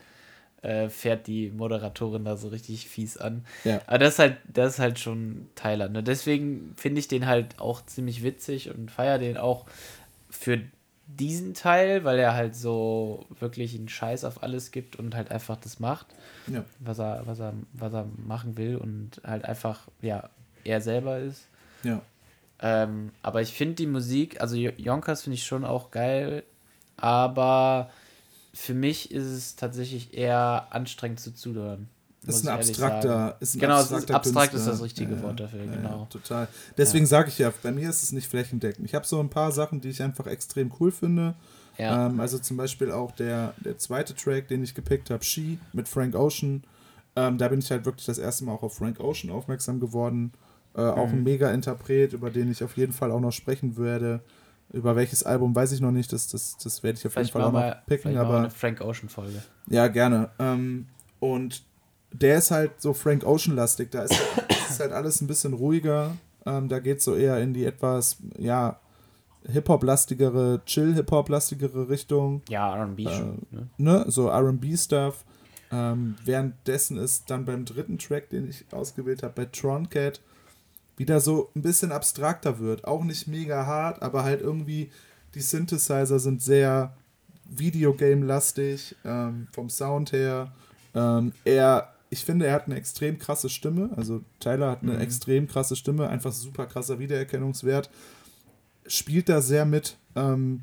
äh, 0.68 0.90
fährt 0.90 1.28
die 1.28 1.52
Moderatorin 1.52 2.26
da 2.26 2.38
so 2.38 2.48
richtig 2.48 2.90
fies 2.90 3.18
an. 3.18 3.46
Ja. 3.66 3.82
Aber 3.86 4.00
das 4.00 4.14
ist 4.14 4.20
halt, 4.20 4.38
das 4.52 4.74
ist 4.74 4.80
halt 4.80 4.98
schon 4.98 5.46
Thailand. 5.54 5.94
Ne? 5.94 6.02
Deswegen 6.02 6.74
finde 6.76 6.98
ich 6.98 7.08
den 7.08 7.28
halt 7.28 7.60
auch 7.60 7.86
ziemlich 7.86 8.24
witzig 8.24 8.74
und 8.74 8.90
feiere 8.90 9.20
den 9.20 9.38
auch 9.38 9.68
für 10.32 10.60
diesen 11.08 11.54
Teil, 11.54 12.04
weil 12.04 12.20
er 12.20 12.34
halt 12.34 12.56
so 12.56 13.26
wirklich 13.40 13.76
einen 13.76 13.90
Scheiß 13.90 14.24
auf 14.24 14.44
alles 14.44 14.72
gibt 14.72 14.96
und 14.96 15.16
halt 15.16 15.32
einfach 15.32 15.58
das 15.58 15.80
macht, 15.80 16.08
ja. 16.48 16.66
was 16.80 17.00
er, 17.00 17.22
was 17.26 17.40
er, 17.40 17.54
was 17.74 17.94
er 17.94 18.08
machen 18.18 18.58
will 18.58 18.78
und 18.78 19.22
halt 19.24 19.46
einfach, 19.46 19.88
ja, 20.02 20.30
er 20.64 20.82
selber 20.82 21.20
ist. 21.20 21.48
Ja. 21.84 22.02
Ähm, 22.60 23.12
aber 23.22 23.42
ich 23.42 23.54
finde 23.54 23.76
die 23.76 23.88
Musik, 23.88 24.42
also 24.42 24.56
Yonkers 24.56 25.24
finde 25.24 25.36
ich 25.36 25.46
schon 25.46 25.66
auch 25.66 25.92
geil, 25.92 26.44
aber 26.98 27.92
für 28.54 28.74
mich 28.74 29.12
ist 29.12 29.26
es 29.26 29.56
tatsächlich 29.56 30.18
eher 30.18 30.68
anstrengend 30.72 31.20
zu 31.20 31.34
zuhören. 31.34 31.90
Ist 32.28 32.48
ein 32.48 32.54
abstrakter, 32.54 33.38
ist 33.40 33.56
ein 33.56 33.60
genau, 33.60 33.76
abstrakter 33.76 34.16
abstrakt 34.16 34.52
Künstler. 34.52 34.74
ist 34.74 34.80
das 34.80 34.86
richtige 34.86 35.16
ja, 35.16 35.22
Wort 35.22 35.40
dafür, 35.40 35.64
ja, 35.64 35.76
genau. 35.76 36.08
total. 36.10 36.48
Deswegen 36.78 37.06
ja. 37.06 37.10
sage 37.10 37.30
ich 37.30 37.38
ja, 37.38 37.54
bei 37.62 37.72
mir 37.72 37.90
ist 37.90 38.04
es 38.04 38.12
nicht 38.12 38.28
flächendeckend. 38.28 38.86
Ich 38.86 38.96
habe 38.96 39.06
so 39.06 39.20
ein 39.20 39.30
paar 39.30 39.52
Sachen, 39.52 39.82
die 39.82 39.90
ich 39.90 40.02
einfach 40.02 40.28
extrem 40.28 40.72
cool 40.80 40.92
finde. 40.92 41.36
Ähm, 41.78 42.20
also 42.20 42.38
zum 42.40 42.58
Beispiel 42.58 42.92
auch 42.92 43.12
der, 43.12 43.54
der 43.58 43.78
zweite 43.78 44.16
Track, 44.16 44.48
den 44.48 44.64
ich 44.64 44.74
gepickt 44.76 45.10
habe, 45.10 45.24
She 45.24 45.60
mit 45.74 45.88
Frank 45.88 46.16
Ocean. 46.16 46.64
Ähm, 47.16 47.38
da 47.38 47.48
bin 47.48 47.60
ich 47.60 47.72
halt 47.72 47.86
wirklich 47.86 48.06
das 48.06 48.18
erste 48.18 48.46
Mal 48.46 48.54
auch 48.54 48.64
auf 48.64 48.76
Frank 48.76 49.00
Ocean 49.00 49.32
aufmerksam 49.32 49.80
geworden. 49.80 50.32
Äh, 50.76 50.82
mhm. 50.82 50.90
Auch 50.90 51.10
ein 51.10 51.18
mhm. 51.18 51.24
Mega-Interpret, 51.24 52.14
über 52.14 52.30
den 52.30 52.52
ich 52.52 52.64
auf 52.64 52.78
jeden 52.78 52.94
Fall 52.94 53.12
auch 53.12 53.20
noch 53.20 53.32
sprechen 53.32 53.78
werde. 53.78 54.22
Über 54.74 54.96
welches 54.96 55.24
Album 55.24 55.56
weiß 55.56 55.72
ich 55.74 55.80
noch 55.82 55.92
nicht, 55.92 56.12
das, 56.12 56.28
das, 56.28 56.58
das 56.58 56.82
werde 56.82 56.98
ich 56.98 57.06
auf 57.06 57.14
vielleicht 57.14 57.34
jeden 57.34 57.44
Fall 57.44 57.50
auch 57.50 57.76
noch 57.76 57.86
picken. 57.86 58.18
Aber 58.18 58.40
eine 58.40 58.50
Frank 58.50 58.82
Ocean-Folge. 58.82 59.42
Ja, 59.70 59.88
gerne. 59.88 60.30
Ähm, 60.40 60.88
und 61.20 61.64
der 62.22 62.38
ist 62.38 62.52
halt 62.52 62.82
so 62.82 62.94
Frank 62.94 63.26
Ocean-lastig. 63.26 63.92
Da 63.92 64.04
ist, 64.04 64.20
ist, 64.70 64.80
halt 64.80 64.92
alles 64.92 65.22
ein 65.22 65.28
bisschen 65.28 65.54
ruhiger. 65.54 66.16
Ähm, 66.46 66.70
da 66.70 66.80
geht 66.80 67.00
es 67.00 67.04
so 67.04 67.16
eher 67.16 67.40
in 67.40 67.54
die 67.54 67.66
etwas, 67.66 68.18
ja, 68.38 68.80
Hip-Hop-lastigere, 69.48 70.62
Chill-Hip-Hop-lastigere 70.66 71.90
Richtung. 71.90 72.42
Ja, 72.50 72.74
RB 72.74 73.00
äh, 73.00 73.16
schon. 73.16 73.42
Ne? 73.52 73.70
ne? 73.78 74.06
So 74.08 74.30
RB-Stuff. 74.30 75.24
Ähm, 75.72 76.16
währenddessen 76.24 76.98
ist 76.98 77.30
dann 77.30 77.46
beim 77.46 77.66
dritten 77.66 77.98
Track, 77.98 78.30
den 78.30 78.50
ich 78.50 78.66
ausgewählt 78.72 79.24
habe, 79.24 79.34
bei 79.34 79.46
Troncat, 79.46 80.22
wieder 80.98 81.20
so 81.20 81.50
ein 81.56 81.62
bisschen 81.62 81.92
abstrakter 81.92 82.60
wird. 82.60 82.86
Auch 82.86 83.04
nicht 83.04 83.28
mega 83.28 83.66
hart, 83.66 84.02
aber 84.02 84.24
halt 84.24 84.42
irgendwie 84.42 84.90
die 85.34 85.42
Synthesizer 85.42 86.20
sind 86.20 86.42
sehr 86.42 86.96
Videogame-lastig 87.50 88.96
ähm, 89.04 89.48
vom 89.52 89.70
Sound 89.70 90.12
her. 90.12 90.52
Ähm, 90.94 91.34
er 91.44 91.95
ich 92.16 92.24
finde, 92.24 92.48
er 92.48 92.54
hat 92.54 92.68
eine 92.68 92.76
extrem 92.76 93.20
krasse 93.20 93.50
Stimme. 93.50 93.90
Also 93.98 94.24
Tyler 94.40 94.72
hat 94.72 94.84
eine 94.84 94.94
mhm. 94.94 95.02
extrem 95.02 95.50
krasse 95.50 95.76
Stimme, 95.76 96.08
einfach 96.08 96.32
super 96.32 96.66
krasser 96.66 96.98
Wiedererkennungswert. 96.98 97.90
Spielt 98.88 99.28
da 99.28 99.42
sehr 99.42 99.66
mit. 99.66 99.98
Ähm, 100.16 100.62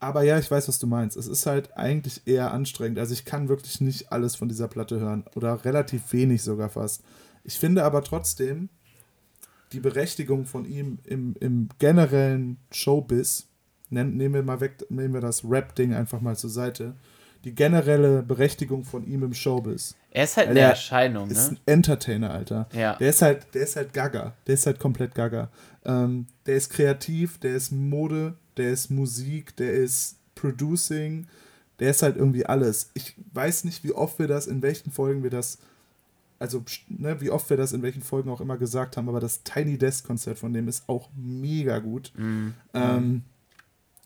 aber 0.00 0.22
ja, 0.24 0.38
ich 0.38 0.50
weiß, 0.50 0.68
was 0.68 0.78
du 0.78 0.86
meinst. 0.86 1.16
Es 1.16 1.28
ist 1.28 1.46
halt 1.46 1.78
eigentlich 1.78 2.26
eher 2.26 2.52
anstrengend. 2.52 2.98
Also 2.98 3.14
ich 3.14 3.24
kann 3.24 3.48
wirklich 3.48 3.80
nicht 3.80 4.12
alles 4.12 4.36
von 4.36 4.50
dieser 4.50 4.68
Platte 4.68 5.00
hören. 5.00 5.24
Oder 5.34 5.64
relativ 5.64 6.12
wenig 6.12 6.42
sogar 6.42 6.68
fast. 6.68 7.02
Ich 7.42 7.58
finde 7.58 7.84
aber 7.84 8.04
trotzdem 8.04 8.68
die 9.72 9.80
Berechtigung 9.80 10.44
von 10.44 10.66
ihm 10.66 10.98
im, 11.04 11.36
im 11.40 11.70
generellen 11.78 12.58
Showbiz, 12.70 13.46
nehmen 13.88 14.34
wir 14.34 14.42
mal 14.42 14.60
weg, 14.60 14.84
nehmen 14.90 15.14
wir 15.14 15.22
das 15.22 15.42
Rap-Ding 15.42 15.94
einfach 15.94 16.20
mal 16.20 16.36
zur 16.36 16.50
Seite 16.50 16.96
die 17.48 17.54
generelle 17.54 18.22
Berechtigung 18.22 18.84
von 18.84 19.06
ihm 19.06 19.22
im 19.22 19.32
Showbiz. 19.32 19.96
Er 20.10 20.24
ist 20.24 20.36
halt 20.36 20.48
eine 20.48 20.60
Erscheinung, 20.60 21.28
ne? 21.28 21.32
ist 21.32 21.52
ein 21.52 21.60
Entertainer, 21.64 22.30
Alter. 22.30 22.68
Ja. 22.74 22.96
Der 22.96 23.08
ist 23.08 23.22
halt, 23.22 23.46
der 23.54 23.62
ist 23.62 23.76
halt 23.76 23.94
gaga. 23.94 24.34
Der 24.46 24.54
ist 24.54 24.66
halt 24.66 24.78
komplett 24.78 25.14
gaga. 25.14 25.48
Ähm, 25.86 26.26
der 26.44 26.56
ist 26.56 26.70
kreativ, 26.70 27.38
der 27.38 27.54
ist 27.54 27.72
Mode, 27.72 28.34
der 28.58 28.70
ist 28.70 28.90
Musik, 28.90 29.56
der 29.56 29.72
ist 29.72 30.16
Producing, 30.34 31.26
der 31.78 31.90
ist 31.90 32.02
halt 32.02 32.16
irgendwie 32.16 32.44
alles. 32.44 32.90
Ich 32.92 33.14
weiß 33.32 33.64
nicht, 33.64 33.82
wie 33.82 33.92
oft 33.92 34.18
wir 34.18 34.28
das, 34.28 34.46
in 34.46 34.60
welchen 34.60 34.90
Folgen 34.90 35.22
wir 35.22 35.30
das, 35.30 35.56
also 36.38 36.62
ne, 36.88 37.18
wie 37.22 37.30
oft 37.30 37.48
wir 37.48 37.56
das 37.56 37.72
in 37.72 37.80
welchen 37.80 38.02
Folgen 38.02 38.28
auch 38.28 38.42
immer 38.42 38.58
gesagt 38.58 38.98
haben, 38.98 39.08
aber 39.08 39.20
das 39.20 39.42
Tiny 39.42 39.78
Desk 39.78 40.06
Konzert 40.06 40.38
von 40.38 40.52
dem 40.52 40.68
ist 40.68 40.86
auch 40.86 41.08
mega 41.16 41.78
gut. 41.78 42.12
Mhm. 42.14 42.52
Ähm, 42.74 43.22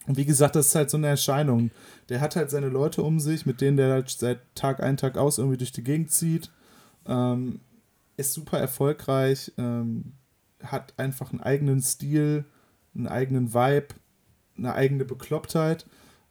und 0.06 0.16
wie 0.16 0.24
gesagt, 0.24 0.56
das 0.56 0.68
ist 0.68 0.74
halt 0.74 0.90
so 0.90 0.96
eine 0.96 1.06
Erscheinung. 1.08 1.70
Der 2.08 2.20
hat 2.20 2.34
halt 2.36 2.50
seine 2.50 2.68
Leute 2.68 3.02
um 3.02 3.20
sich, 3.20 3.46
mit 3.46 3.60
denen 3.60 3.76
der 3.76 3.92
halt 3.92 4.10
seit 4.10 4.40
Tag 4.54 4.82
ein, 4.82 4.96
Tag 4.96 5.16
aus 5.16 5.38
irgendwie 5.38 5.58
durch 5.58 5.72
die 5.72 5.84
Gegend 5.84 6.10
zieht. 6.10 6.50
Ähm, 7.06 7.60
ist 8.16 8.32
super 8.32 8.58
erfolgreich, 8.58 9.52
ähm, 9.58 10.12
hat 10.62 10.94
einfach 10.96 11.30
einen 11.30 11.40
eigenen 11.40 11.80
Stil, 11.80 12.44
einen 12.94 13.08
eigenen 13.08 13.54
Vibe, 13.54 13.88
eine 14.56 14.74
eigene 14.74 15.04
Beklopptheit. 15.04 15.86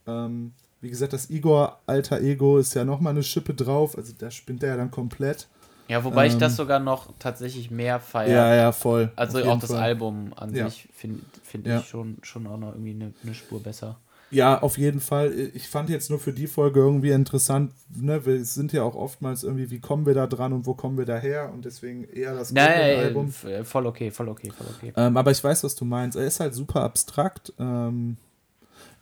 Ähm, 0.06 0.52
wie 0.80 0.90
gesagt, 0.90 1.12
das 1.12 1.30
Igor 1.30 1.80
alter 1.86 2.20
Ego 2.20 2.58
ist 2.58 2.74
ja 2.74 2.84
nochmal 2.84 3.12
eine 3.12 3.22
Schippe 3.22 3.54
drauf, 3.54 3.96
also 3.96 4.12
da 4.16 4.30
spinnt 4.30 4.62
er 4.62 4.70
ja 4.70 4.76
dann 4.76 4.90
komplett. 4.90 5.48
Ja, 5.92 6.04
wobei 6.04 6.24
ähm, 6.24 6.32
ich 6.32 6.38
das 6.38 6.52
ähm, 6.54 6.56
sogar 6.56 6.80
noch 6.80 7.12
tatsächlich 7.18 7.70
mehr 7.70 8.00
feiere. 8.00 8.32
Ja, 8.32 8.54
ja, 8.54 8.72
voll. 8.72 9.12
Also 9.14 9.44
auch 9.44 9.60
das 9.60 9.72
Fall. 9.72 9.82
Album 9.82 10.32
an 10.36 10.54
ja. 10.54 10.64
sich 10.64 10.88
finde 10.94 11.20
find 11.42 11.66
ja. 11.66 11.80
ich 11.80 11.86
schon, 11.86 12.16
schon 12.22 12.46
auch 12.46 12.56
noch 12.56 12.72
irgendwie 12.72 12.92
eine, 12.92 13.12
eine 13.22 13.34
Spur 13.34 13.62
besser. 13.62 13.98
Ja, 14.30 14.62
auf 14.62 14.78
jeden 14.78 15.00
Fall. 15.00 15.34
Ich 15.52 15.68
fand 15.68 15.90
jetzt 15.90 16.08
nur 16.08 16.18
für 16.18 16.32
die 16.32 16.46
Folge 16.46 16.80
irgendwie 16.80 17.10
interessant, 17.10 17.72
ne, 17.94 18.24
wir 18.24 18.42
sind 18.46 18.72
ja 18.72 18.82
auch 18.82 18.94
oftmals 18.94 19.44
irgendwie, 19.44 19.70
wie 19.70 19.80
kommen 19.80 20.06
wir 20.06 20.14
da 20.14 20.26
dran 20.26 20.54
und 20.54 20.64
wo 20.64 20.72
kommen 20.72 20.96
wir 20.96 21.04
daher 21.04 21.52
und 21.52 21.66
deswegen 21.66 22.04
eher 22.04 22.34
das 22.34 22.52
naja, 22.52 23.00
Album. 23.00 23.30
Voll 23.30 23.86
okay, 23.86 24.10
voll 24.10 24.28
okay, 24.28 24.50
voll 24.50 24.68
okay. 24.74 24.94
Ähm, 24.96 25.18
aber 25.18 25.30
ich 25.30 25.44
weiß, 25.44 25.62
was 25.64 25.74
du 25.74 25.84
meinst. 25.84 26.16
Er 26.16 26.24
ist 26.24 26.40
halt 26.40 26.54
super 26.54 26.80
abstrakt. 26.80 27.52
Ähm, 27.58 28.16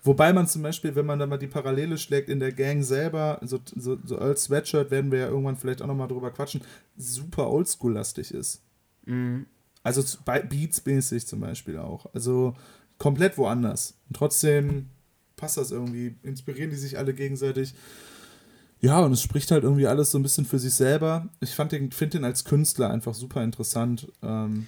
wobei 0.03 0.33
man 0.33 0.47
zum 0.47 0.63
Beispiel, 0.63 0.95
wenn 0.95 1.07
man 1.07 1.19
da 1.19 1.27
mal 1.27 1.39
die 1.39 1.47
Parallele 1.47 1.99
schlägt, 1.99 2.29
in 2.29 2.41
der 2.41 2.53
Gang 2.53 2.83
selber, 2.83 3.41
so, 3.43 3.59
so, 3.77 3.99
so 4.05 4.19
als 4.19 4.45
Sweatshirt 4.45 4.91
werden 4.91 5.11
wir 5.11 5.21
ja 5.21 5.29
irgendwann 5.29 5.57
vielleicht 5.57 5.83
auch 5.83 5.87
nochmal 5.87 6.09
drüber 6.09 6.31
quatschen, 6.31 6.63
super 6.97 7.51
oldschool-lastig 7.51 8.33
ist. 8.33 8.63
Mhm. 9.07 9.47
Also 9.83 10.03
Beats-mäßig 10.25 11.27
zum 11.27 11.41
Beispiel 11.41 11.79
auch. 11.79 12.07
Also 12.15 12.55
komplett 12.99 13.39
woanders. 13.39 13.95
Und 14.09 14.17
trotzdem 14.17 14.91
passt 15.37 15.57
das 15.57 15.71
irgendwie, 15.71 16.15
inspirieren 16.23 16.71
die 16.71 16.77
sich 16.77 16.99
alle 16.99 17.15
gegenseitig. 17.15 17.75
Ja, 18.81 19.01
und 19.01 19.13
es 19.13 19.23
spricht 19.23 19.51
halt 19.51 19.65
irgendwie 19.65 19.87
alles 19.87 20.11
so 20.11 20.19
ein 20.19 20.23
bisschen 20.23 20.47
für 20.47 20.59
sich 20.59 20.75
selber. 20.75 21.29
Ich 21.41 21.55
finde 21.55 21.91
den 21.91 22.25
als 22.25 22.45
Künstler 22.45 22.91
einfach 22.91 23.15
super 23.15 23.43
interessant, 23.43 24.11
ähm, 24.23 24.67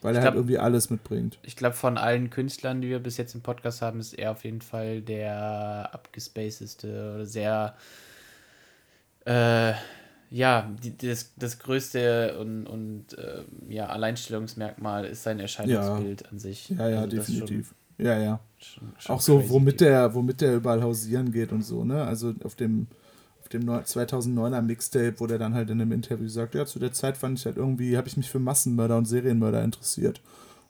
weil 0.00 0.14
er 0.14 0.20
glaub, 0.20 0.32
halt 0.32 0.36
irgendwie 0.36 0.58
alles 0.58 0.90
mitbringt. 0.90 1.38
Ich 1.42 1.56
glaube, 1.56 1.74
von 1.74 1.98
allen 1.98 2.30
Künstlern, 2.30 2.80
die 2.80 2.88
wir 2.88 3.00
bis 3.00 3.16
jetzt 3.16 3.34
im 3.34 3.40
Podcast 3.40 3.82
haben, 3.82 4.00
ist 4.00 4.12
er 4.14 4.30
auf 4.30 4.44
jeden 4.44 4.60
Fall 4.60 5.00
der 5.00 5.90
abgespacedeste 5.92 7.14
oder 7.14 7.26
sehr, 7.26 7.74
äh, 9.24 9.72
ja, 10.30 10.70
die, 10.82 10.96
das, 10.96 11.32
das 11.36 11.58
größte 11.58 12.38
und, 12.38 12.66
und 12.66 13.18
äh, 13.18 13.44
ja, 13.68 13.86
Alleinstellungsmerkmal 13.86 15.04
ist 15.06 15.22
sein 15.22 15.40
Erscheinungsbild 15.40 16.22
ja. 16.22 16.28
an 16.30 16.38
sich. 16.38 16.68
Ja, 16.70 16.88
ja, 16.88 17.00
also 17.00 17.16
definitiv. 17.16 17.74
Ja, 17.96 18.18
ja. 18.18 18.40
Schon, 18.58 18.92
schon 18.98 19.16
auch 19.16 19.20
so, 19.20 19.48
womit 19.50 19.80
der, 19.80 20.14
womit 20.14 20.40
der 20.40 20.54
überall 20.54 20.82
hausieren 20.82 21.32
geht 21.32 21.52
und 21.52 21.62
so, 21.62 21.84
ne? 21.84 22.04
Also 22.04 22.34
auf 22.44 22.54
dem, 22.54 22.86
auf 23.48 23.60
dem 23.60 23.68
2009er 23.68 24.62
Mixtape, 24.62 25.14
wo 25.18 25.26
der 25.26 25.38
dann 25.38 25.54
halt 25.54 25.70
in 25.70 25.80
einem 25.80 25.92
Interview 25.92 26.28
sagt, 26.28 26.54
ja, 26.54 26.66
zu 26.66 26.78
der 26.78 26.92
Zeit 26.92 27.16
fand 27.16 27.38
ich 27.38 27.46
halt 27.46 27.56
irgendwie, 27.56 27.96
habe 27.96 28.08
ich 28.08 28.16
mich 28.16 28.30
für 28.30 28.38
Massenmörder 28.38 28.96
und 28.96 29.06
Serienmörder 29.06 29.64
interessiert. 29.64 30.20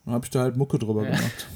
Und 0.05 0.13
habe 0.13 0.25
ich 0.25 0.31
da 0.31 0.43
halt 0.43 0.57
Mucke 0.57 0.79
drüber 0.79 1.03
ja. 1.03 1.17
gemacht. 1.17 1.49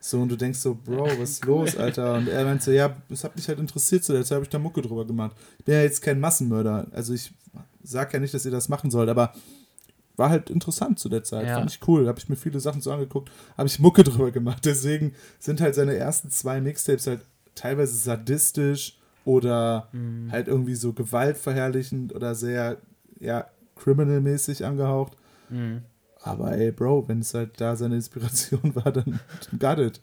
So, 0.00 0.20
und 0.20 0.30
du 0.30 0.36
denkst 0.36 0.58
so, 0.58 0.74
Bro, 0.74 1.06
was 1.20 1.30
ist 1.30 1.46
cool. 1.46 1.60
los, 1.60 1.76
Alter? 1.76 2.14
Und 2.14 2.28
er 2.28 2.44
meinte 2.44 2.64
so, 2.64 2.70
ja, 2.72 2.96
es 3.08 3.22
hat 3.22 3.36
mich 3.36 3.46
halt 3.46 3.60
interessiert, 3.60 4.02
zu 4.02 4.12
der 4.12 4.24
Zeit 4.24 4.36
habe 4.36 4.44
ich 4.44 4.50
da 4.50 4.58
Mucke 4.58 4.82
drüber 4.82 5.06
gemacht. 5.06 5.36
Ich 5.60 5.64
bin 5.64 5.74
ja 5.76 5.82
jetzt 5.82 6.02
kein 6.02 6.18
Massenmörder. 6.18 6.88
Also 6.90 7.14
ich 7.14 7.32
sag 7.84 8.12
ja 8.12 8.18
nicht, 8.18 8.34
dass 8.34 8.44
ihr 8.44 8.50
das 8.50 8.68
machen 8.68 8.90
sollt, 8.90 9.08
aber 9.08 9.32
war 10.16 10.28
halt 10.28 10.50
interessant 10.50 10.98
zu 10.98 11.08
der 11.08 11.22
Zeit. 11.22 11.46
Ja. 11.46 11.58
Fand 11.58 11.70
ich 11.70 11.86
cool. 11.86 12.08
Habe 12.08 12.18
ich 12.18 12.28
mir 12.28 12.36
viele 12.36 12.58
Sachen 12.58 12.80
so 12.80 12.92
angeguckt, 12.92 13.30
habe 13.56 13.68
ich 13.68 13.78
Mucke 13.78 14.02
drüber 14.04 14.32
gemacht. 14.32 14.64
Deswegen 14.64 15.14
sind 15.38 15.60
halt 15.60 15.76
seine 15.76 15.94
ersten 15.94 16.30
zwei 16.30 16.60
Mixtapes 16.60 17.06
halt 17.06 17.20
teilweise 17.54 17.96
sadistisch 17.96 18.98
oder 19.24 19.88
mhm. 19.92 20.30
halt 20.30 20.48
irgendwie 20.48 20.74
so 20.74 20.92
gewaltverherrlichend 20.92 22.14
oder 22.14 22.34
sehr, 22.34 22.78
ja, 23.20 23.46
criminal-mäßig 23.76 24.64
angehaucht. 24.64 25.12
Mhm. 25.48 25.82
Aber 26.22 26.56
ey, 26.56 26.70
Bro, 26.70 27.08
wenn 27.08 27.20
es 27.20 27.34
halt 27.34 27.60
da 27.60 27.76
seine 27.76 27.96
Inspiration 27.96 28.60
war, 28.74 28.92
dann, 28.92 29.20
dann 29.50 29.58
got 29.58 29.78
it. 29.78 30.00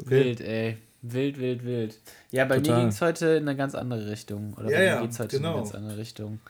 Okay. 0.00 0.10
Wild, 0.10 0.40
ey. 0.40 0.78
Wild, 1.02 1.38
wild, 1.38 1.64
wild. 1.64 1.98
Ja, 2.30 2.44
bei 2.44 2.56
Total. 2.56 2.74
mir 2.74 2.80
ging 2.82 2.88
es 2.88 3.00
heute 3.00 3.26
in 3.28 3.48
eine 3.48 3.56
ganz 3.56 3.74
andere 3.74 4.10
Richtung. 4.10 4.54
Oder 4.54 4.70
ja, 4.70 4.78
bei 4.78 4.94
mir 4.96 5.02
geht 5.02 5.12
es 5.12 5.20
heute 5.20 5.36
genau. 5.36 5.50
in 5.50 5.54
eine 5.54 5.62
ganz 5.62 5.74
andere 5.74 5.98
Richtung. 5.98 6.40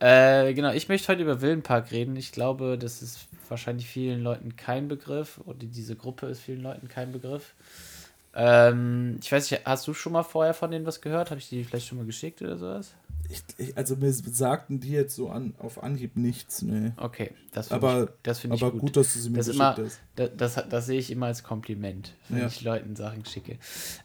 Äh, 0.00 0.54
genau, 0.54 0.72
ich 0.72 0.88
möchte 0.88 1.08
heute 1.08 1.22
über 1.22 1.40
Villenpark 1.40 1.90
reden. 1.90 2.14
Ich 2.16 2.32
glaube, 2.32 2.78
das 2.78 3.02
ist 3.02 3.26
wahrscheinlich 3.48 3.88
vielen 3.88 4.22
Leuten 4.22 4.56
kein 4.56 4.88
Begriff 4.88 5.40
oder 5.44 5.58
diese 5.60 5.96
Gruppe 5.96 6.26
ist 6.26 6.40
vielen 6.40 6.62
Leuten 6.62 6.88
kein 6.88 7.12
Begriff. 7.12 7.54
Ähm, 8.34 9.18
ich 9.22 9.30
weiß 9.32 9.50
nicht, 9.50 9.66
hast 9.66 9.86
du 9.88 9.94
schon 9.94 10.12
mal 10.12 10.22
vorher 10.22 10.54
von 10.54 10.70
denen 10.70 10.86
was 10.86 11.00
gehört? 11.00 11.30
Habe 11.30 11.40
ich 11.40 11.48
die 11.48 11.64
vielleicht 11.64 11.86
schon 11.86 11.98
mal 11.98 12.06
geschickt 12.06 12.42
oder 12.42 12.56
sowas? 12.56 12.94
Ich, 13.30 13.42
ich, 13.58 13.76
also 13.76 13.94
mir 13.96 14.10
sagten 14.10 14.80
die 14.80 14.92
jetzt 14.92 15.14
so 15.14 15.28
an, 15.28 15.52
auf 15.58 15.82
Anhieb 15.82 16.16
nichts, 16.16 16.62
ne. 16.62 16.94
Okay, 16.96 17.32
das 17.52 17.68
finde 17.68 18.04
ich, 18.04 18.22
das 18.22 18.38
find 18.38 18.54
aber 18.54 18.68
ich 18.68 18.72
gut. 18.72 18.80
gut. 18.80 18.96
dass 18.96 19.12
du 19.12 19.18
sie 19.18 19.28
mir 19.28 19.38
das 19.38 19.48
geschickt 19.48 19.60
immer, 19.60 19.76
hast. 19.76 20.00
Das, 20.16 20.30
das, 20.54 20.68
das, 20.68 20.86
sehe 20.86 20.98
ich 20.98 21.10
immer 21.10 21.26
als 21.26 21.42
Kompliment, 21.42 22.14
wenn 22.30 22.38
ja. 22.38 22.46
ich 22.46 22.62
Leuten 22.62 22.96
Sachen 22.96 23.26
schicke. 23.26 23.58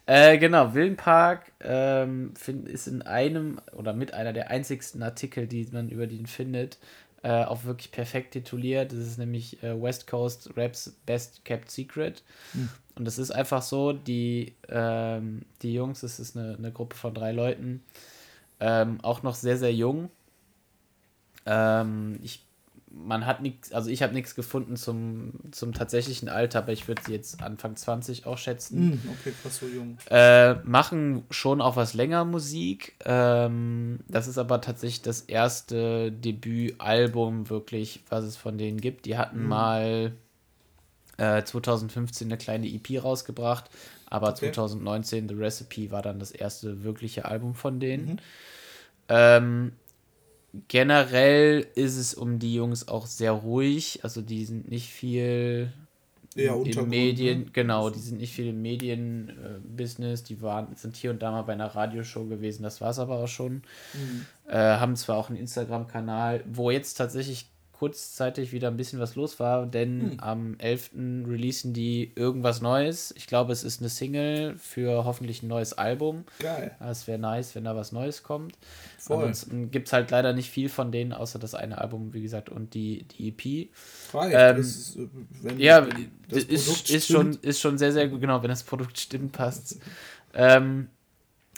Äh, 0.04 0.36
genau, 0.36 0.74
Villenpark 0.74 1.52
ähm, 1.60 2.34
find, 2.36 2.68
ist 2.68 2.86
in 2.86 3.00
einem 3.00 3.60
oder 3.72 3.94
mit 3.94 4.12
einer 4.12 4.34
der 4.34 4.50
einzigsten 4.50 5.02
Artikel, 5.02 5.46
die 5.46 5.66
man 5.72 5.88
über 5.88 6.06
den 6.06 6.26
findet, 6.26 6.78
äh, 7.24 7.44
auch 7.44 7.64
wirklich 7.64 7.90
perfekt 7.90 8.32
tituliert. 8.32 8.92
Das 8.92 8.98
ist 8.98 9.18
nämlich 9.18 9.62
äh, 9.62 9.82
West 9.82 10.06
Coast 10.06 10.50
Raps 10.56 10.94
Best 11.06 11.42
Kept 11.46 11.70
Secret. 11.70 12.22
Hm. 12.52 12.68
Und 12.96 13.06
das 13.06 13.18
ist 13.18 13.30
einfach 13.30 13.62
so, 13.62 13.94
die, 13.94 14.54
ähm, 14.68 15.42
die 15.62 15.72
Jungs, 15.72 16.02
das 16.02 16.20
ist 16.20 16.36
eine, 16.36 16.54
eine 16.56 16.70
Gruppe 16.70 16.96
von 16.96 17.14
drei 17.14 17.32
Leuten, 17.32 17.82
ähm, 18.60 19.00
auch 19.02 19.22
noch 19.22 19.34
sehr, 19.34 19.56
sehr 19.56 19.72
jung. 19.72 20.10
Ähm, 21.46 22.18
ich, 22.22 22.43
man 22.96 23.26
hat 23.26 23.42
nichts, 23.42 23.72
also 23.72 23.90
ich 23.90 24.02
habe 24.02 24.14
nichts 24.14 24.34
gefunden 24.34 24.76
zum, 24.76 25.32
zum 25.50 25.72
tatsächlichen 25.72 26.28
Alter, 26.28 26.60
aber 26.60 26.72
ich 26.72 26.86
würde 26.88 27.02
sie 27.04 27.12
jetzt 27.12 27.42
Anfang 27.42 27.76
20 27.76 28.26
auch 28.26 28.38
schätzen. 28.38 28.90
Mm, 28.90 29.08
okay, 29.18 29.32
fast 29.32 29.60
so 29.60 29.66
jung. 29.66 29.98
Äh, 30.10 30.54
machen 30.64 31.24
schon 31.30 31.60
auch 31.60 31.76
was 31.76 31.94
länger 31.94 32.24
Musik. 32.24 32.96
Ähm, 33.04 34.00
das 34.08 34.28
ist 34.28 34.38
aber 34.38 34.60
tatsächlich 34.60 35.02
das 35.02 35.22
erste 35.22 36.12
Debütalbum, 36.12 37.50
wirklich, 37.50 38.02
was 38.08 38.24
es 38.24 38.36
von 38.36 38.58
denen 38.58 38.80
gibt. 38.80 39.06
Die 39.06 39.18
hatten 39.18 39.44
mm. 39.44 39.48
mal 39.48 40.12
äh, 41.16 41.42
2015 41.42 42.28
eine 42.28 42.38
kleine 42.38 42.68
EP 42.68 43.02
rausgebracht, 43.02 43.70
aber 44.06 44.28
okay. 44.28 44.52
2019 44.52 45.28
The 45.28 45.34
Recipe 45.34 45.90
war 45.90 46.02
dann 46.02 46.18
das 46.18 46.30
erste 46.30 46.84
wirkliche 46.84 47.24
Album 47.24 47.54
von 47.54 47.80
denen. 47.80 48.06
Mhm. 48.06 48.18
Ähm, 49.08 49.72
generell 50.68 51.66
ist 51.74 51.96
es 51.96 52.14
um 52.14 52.38
die 52.38 52.54
Jungs 52.54 52.88
auch 52.88 53.06
sehr 53.06 53.32
ruhig, 53.32 54.00
also 54.02 54.22
die 54.22 54.44
sind 54.44 54.70
nicht 54.70 54.88
viel 54.90 55.72
ja, 56.34 56.54
in 56.56 56.88
Medien, 56.88 57.52
genau, 57.52 57.90
die 57.90 58.00
sind 58.00 58.18
nicht 58.18 58.34
viel 58.34 58.48
im 58.48 58.62
Medienbusiness, 58.62 60.22
äh, 60.22 60.24
die 60.24 60.42
waren, 60.42 60.74
sind 60.74 60.96
hier 60.96 61.10
und 61.10 61.22
da 61.22 61.30
mal 61.30 61.42
bei 61.42 61.52
einer 61.52 61.74
Radioshow 61.74 62.24
gewesen, 62.26 62.62
das 62.62 62.80
war 62.80 62.90
es 62.90 62.98
aber 62.98 63.18
auch 63.18 63.28
schon. 63.28 63.62
Mhm. 63.94 64.26
Äh, 64.48 64.56
haben 64.56 64.96
zwar 64.96 65.16
auch 65.16 65.28
einen 65.28 65.38
Instagram-Kanal, 65.38 66.42
wo 66.46 66.70
jetzt 66.70 66.94
tatsächlich 66.94 67.46
kurzzeitig 67.84 68.52
wieder 68.52 68.68
ein 68.68 68.78
bisschen 68.78 68.98
was 68.98 69.14
los 69.14 69.38
war, 69.38 69.66
denn 69.66 70.12
hm. 70.12 70.20
am 70.20 70.54
11. 70.56 70.92
releasen 71.26 71.74
die 71.74 72.12
irgendwas 72.14 72.62
Neues. 72.62 73.12
Ich 73.14 73.26
glaube, 73.26 73.52
es 73.52 73.62
ist 73.62 73.80
eine 73.80 73.90
Single 73.90 74.56
für 74.56 75.04
hoffentlich 75.04 75.42
ein 75.42 75.48
neues 75.48 75.74
Album. 75.74 76.24
Geil. 76.38 76.74
Es 76.80 77.06
wäre 77.06 77.18
nice, 77.18 77.54
wenn 77.54 77.64
da 77.64 77.76
was 77.76 77.92
Neues 77.92 78.22
kommt. 78.22 78.56
Voll. 78.98 79.16
Ansonsten 79.16 79.70
gibt 79.70 79.88
es 79.88 79.92
halt 79.92 80.10
leider 80.10 80.32
nicht 80.32 80.48
viel 80.48 80.70
von 80.70 80.92
denen, 80.92 81.12
außer 81.12 81.38
das 81.38 81.54
eine 81.54 81.76
Album, 81.76 82.14
wie 82.14 82.22
gesagt, 82.22 82.48
und 82.48 82.72
die, 82.72 83.04
die 83.04 83.28
EP. 83.28 83.68
Ähm, 84.14 84.56
ist, 84.56 84.98
ja, 85.58 85.86
ist, 86.30 86.90
ist, 86.90 87.06
schon, 87.06 87.34
ist 87.42 87.60
schon 87.60 87.76
sehr, 87.76 87.92
sehr 87.92 88.08
gut, 88.08 88.22
genau, 88.22 88.42
wenn 88.42 88.48
das 88.48 88.62
Produkt 88.62 88.98
stimmt, 88.98 89.32
passt. 89.32 89.78
ähm, 90.32 90.88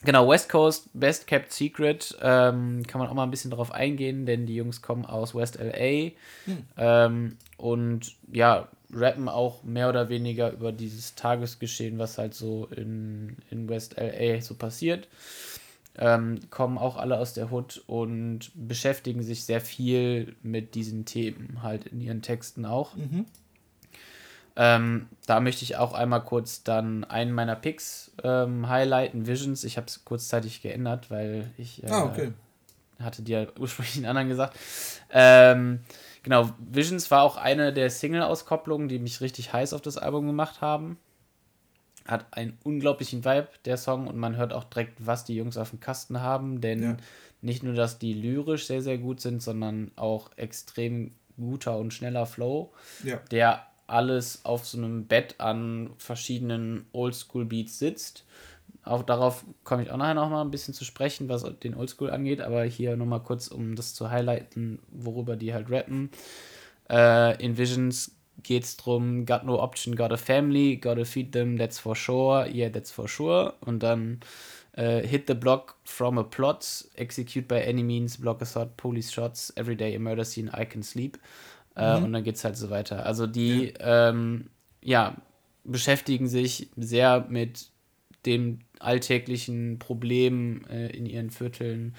Genau, 0.04 0.28
West 0.28 0.48
Coast, 0.48 0.88
Best 0.92 1.26
Kept 1.26 1.52
Secret, 1.52 2.16
ähm, 2.20 2.82
kann 2.86 3.00
man 3.00 3.08
auch 3.08 3.14
mal 3.14 3.22
ein 3.24 3.30
bisschen 3.30 3.50
darauf 3.50 3.72
eingehen, 3.72 4.26
denn 4.26 4.46
die 4.46 4.54
Jungs 4.54 4.82
kommen 4.82 5.06
aus 5.06 5.34
West 5.34 5.58
LA 5.58 6.10
hm. 6.44 6.64
ähm, 6.76 7.36
und 7.56 8.14
ja, 8.30 8.68
rappen 8.92 9.28
auch 9.28 9.64
mehr 9.64 9.88
oder 9.88 10.08
weniger 10.08 10.52
über 10.52 10.70
dieses 10.72 11.14
Tagesgeschehen, 11.14 11.98
was 11.98 12.18
halt 12.18 12.34
so 12.34 12.68
in, 12.76 13.36
in 13.50 13.68
West 13.68 13.96
LA 13.98 14.40
so 14.40 14.54
passiert. 14.54 15.08
Ähm, 15.98 16.40
kommen 16.50 16.76
auch 16.76 16.98
alle 16.98 17.18
aus 17.18 17.32
der 17.32 17.50
Hood 17.50 17.82
und 17.86 18.50
beschäftigen 18.54 19.22
sich 19.22 19.44
sehr 19.44 19.62
viel 19.62 20.36
mit 20.42 20.74
diesen 20.74 21.06
Themen, 21.06 21.62
halt 21.62 21.86
in 21.86 22.02
ihren 22.02 22.20
Texten 22.20 22.66
auch. 22.66 22.94
Mhm. 22.96 23.24
Ähm, 24.56 25.08
da 25.26 25.40
möchte 25.40 25.64
ich 25.64 25.76
auch 25.76 25.92
einmal 25.92 26.24
kurz 26.24 26.62
dann 26.62 27.04
einen 27.04 27.32
meiner 27.32 27.56
Picks 27.56 28.10
ähm, 28.24 28.68
highlighten, 28.68 29.26
Visions. 29.26 29.64
Ich 29.64 29.76
habe 29.76 29.86
es 29.86 30.04
kurzzeitig 30.04 30.62
geändert, 30.62 31.10
weil 31.10 31.50
ich 31.58 31.84
äh, 31.84 31.90
ah, 31.90 32.04
okay. 32.04 32.32
hatte 32.98 33.22
dir 33.22 33.52
ursprünglich 33.58 33.96
einen 33.96 34.06
anderen 34.06 34.28
gesagt. 34.28 34.58
Ähm, 35.10 35.80
genau, 36.22 36.50
Visions 36.58 37.10
war 37.10 37.22
auch 37.22 37.36
eine 37.36 37.74
der 37.74 37.90
Single-Auskopplungen, 37.90 38.88
die 38.88 38.98
mich 38.98 39.20
richtig 39.20 39.52
heiß 39.52 39.74
auf 39.74 39.82
das 39.82 39.98
Album 39.98 40.26
gemacht 40.26 40.62
haben. 40.62 40.98
Hat 42.06 42.24
einen 42.30 42.56
unglaublichen 42.64 43.26
Vibe, 43.26 43.48
der 43.66 43.76
Song, 43.76 44.06
und 44.06 44.16
man 44.16 44.36
hört 44.36 44.54
auch 44.54 44.64
direkt, 44.64 45.04
was 45.04 45.24
die 45.24 45.34
Jungs 45.34 45.58
auf 45.58 45.70
dem 45.70 45.80
Kasten 45.80 46.22
haben, 46.22 46.62
denn 46.62 46.82
ja. 46.82 46.96
nicht 47.42 47.62
nur, 47.62 47.74
dass 47.74 47.98
die 47.98 48.14
lyrisch 48.14 48.66
sehr, 48.66 48.80
sehr 48.80 48.96
gut 48.96 49.20
sind, 49.20 49.42
sondern 49.42 49.90
auch 49.96 50.30
extrem 50.36 51.12
guter 51.36 51.76
und 51.76 51.92
schneller 51.92 52.24
Flow, 52.24 52.72
ja. 53.04 53.16
der 53.30 53.66
alles 53.86 54.44
auf 54.44 54.66
so 54.66 54.78
einem 54.78 55.06
Bett 55.06 55.36
an 55.38 55.90
verschiedenen 55.98 56.86
Oldschool-Beats 56.92 57.78
sitzt. 57.78 58.24
Auch 58.82 59.02
darauf 59.02 59.44
komme 59.64 59.82
ich 59.82 59.90
auch 59.90 59.96
nachher 59.96 60.14
noch 60.14 60.30
mal 60.30 60.42
ein 60.42 60.50
bisschen 60.50 60.74
zu 60.74 60.84
sprechen, 60.84 61.28
was 61.28 61.44
den 61.62 61.74
Oldschool 61.74 62.10
angeht, 62.10 62.40
aber 62.40 62.64
hier 62.64 62.96
nochmal 62.96 63.22
kurz, 63.22 63.48
um 63.48 63.74
das 63.74 63.94
zu 63.94 64.10
highlighten, 64.10 64.78
worüber 64.90 65.36
die 65.36 65.52
halt 65.52 65.70
rappen. 65.70 66.10
Äh, 66.88 67.42
in 67.42 67.58
Visions 67.58 68.12
geht 68.42 68.64
es 68.64 68.76
darum, 68.76 69.26
got 69.26 69.44
no 69.44 69.60
option, 69.60 69.96
got 69.96 70.12
a 70.12 70.16
family, 70.16 70.76
gotta 70.76 71.04
feed 71.04 71.32
them, 71.32 71.58
that's 71.58 71.78
for 71.78 71.96
sure, 71.96 72.48
yeah, 72.48 72.68
that's 72.68 72.92
for 72.92 73.08
sure. 73.08 73.54
Und 73.60 73.82
dann 73.82 74.20
äh, 74.72 75.04
hit 75.06 75.26
the 75.26 75.34
block 75.34 75.76
from 75.84 76.18
a 76.18 76.22
plot, 76.22 76.84
execute 76.94 77.48
by 77.48 77.60
any 77.66 77.82
means, 77.82 78.18
block 78.18 78.40
assault, 78.42 78.76
police 78.76 79.12
shots, 79.12 79.52
everyday 79.56 79.96
a 79.96 79.98
murder 79.98 80.24
scene, 80.24 80.50
I 80.56 80.64
can 80.64 80.82
sleep. 80.82 81.18
Äh, 81.76 81.98
mhm. 81.98 82.04
Und 82.04 82.12
dann 82.12 82.24
geht 82.24 82.36
es 82.36 82.44
halt 82.44 82.56
so 82.56 82.70
weiter. 82.70 83.04
Also 83.04 83.26
die, 83.26 83.74
ja. 83.78 84.08
Ähm, 84.10 84.50
ja, 84.82 85.16
beschäftigen 85.64 86.28
sich 86.28 86.70
sehr 86.76 87.26
mit 87.28 87.70
dem 88.24 88.60
alltäglichen 88.78 89.78
Problem 89.78 90.64
äh, 90.68 90.88
in 90.88 91.06
ihren 91.06 91.30
Vierteln 91.30 91.94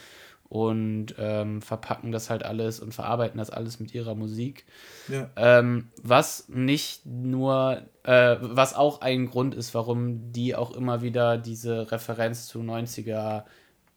und 0.49 1.15
ähm, 1.17 1.61
verpacken 1.61 2.11
das 2.11 2.29
halt 2.29 2.43
alles 2.43 2.79
und 2.79 2.93
verarbeiten 2.93 3.37
das 3.37 3.49
alles 3.49 3.79
mit 3.79 3.93
ihrer 3.93 4.15
Musik. 4.15 4.65
Ja. 5.09 5.29
Ähm, 5.35 5.89
was 6.01 6.47
nicht 6.47 7.05
nur, 7.05 7.81
äh, 8.03 8.37
was 8.39 8.73
auch 8.73 9.01
ein 9.01 9.25
Grund 9.25 9.55
ist, 9.55 9.73
warum 9.73 10.31
die 10.31 10.55
auch 10.55 10.71
immer 10.71 11.01
wieder 11.01 11.37
diese 11.37 11.91
Referenz 11.91 12.47
zu 12.47 12.59
90er 12.59 13.43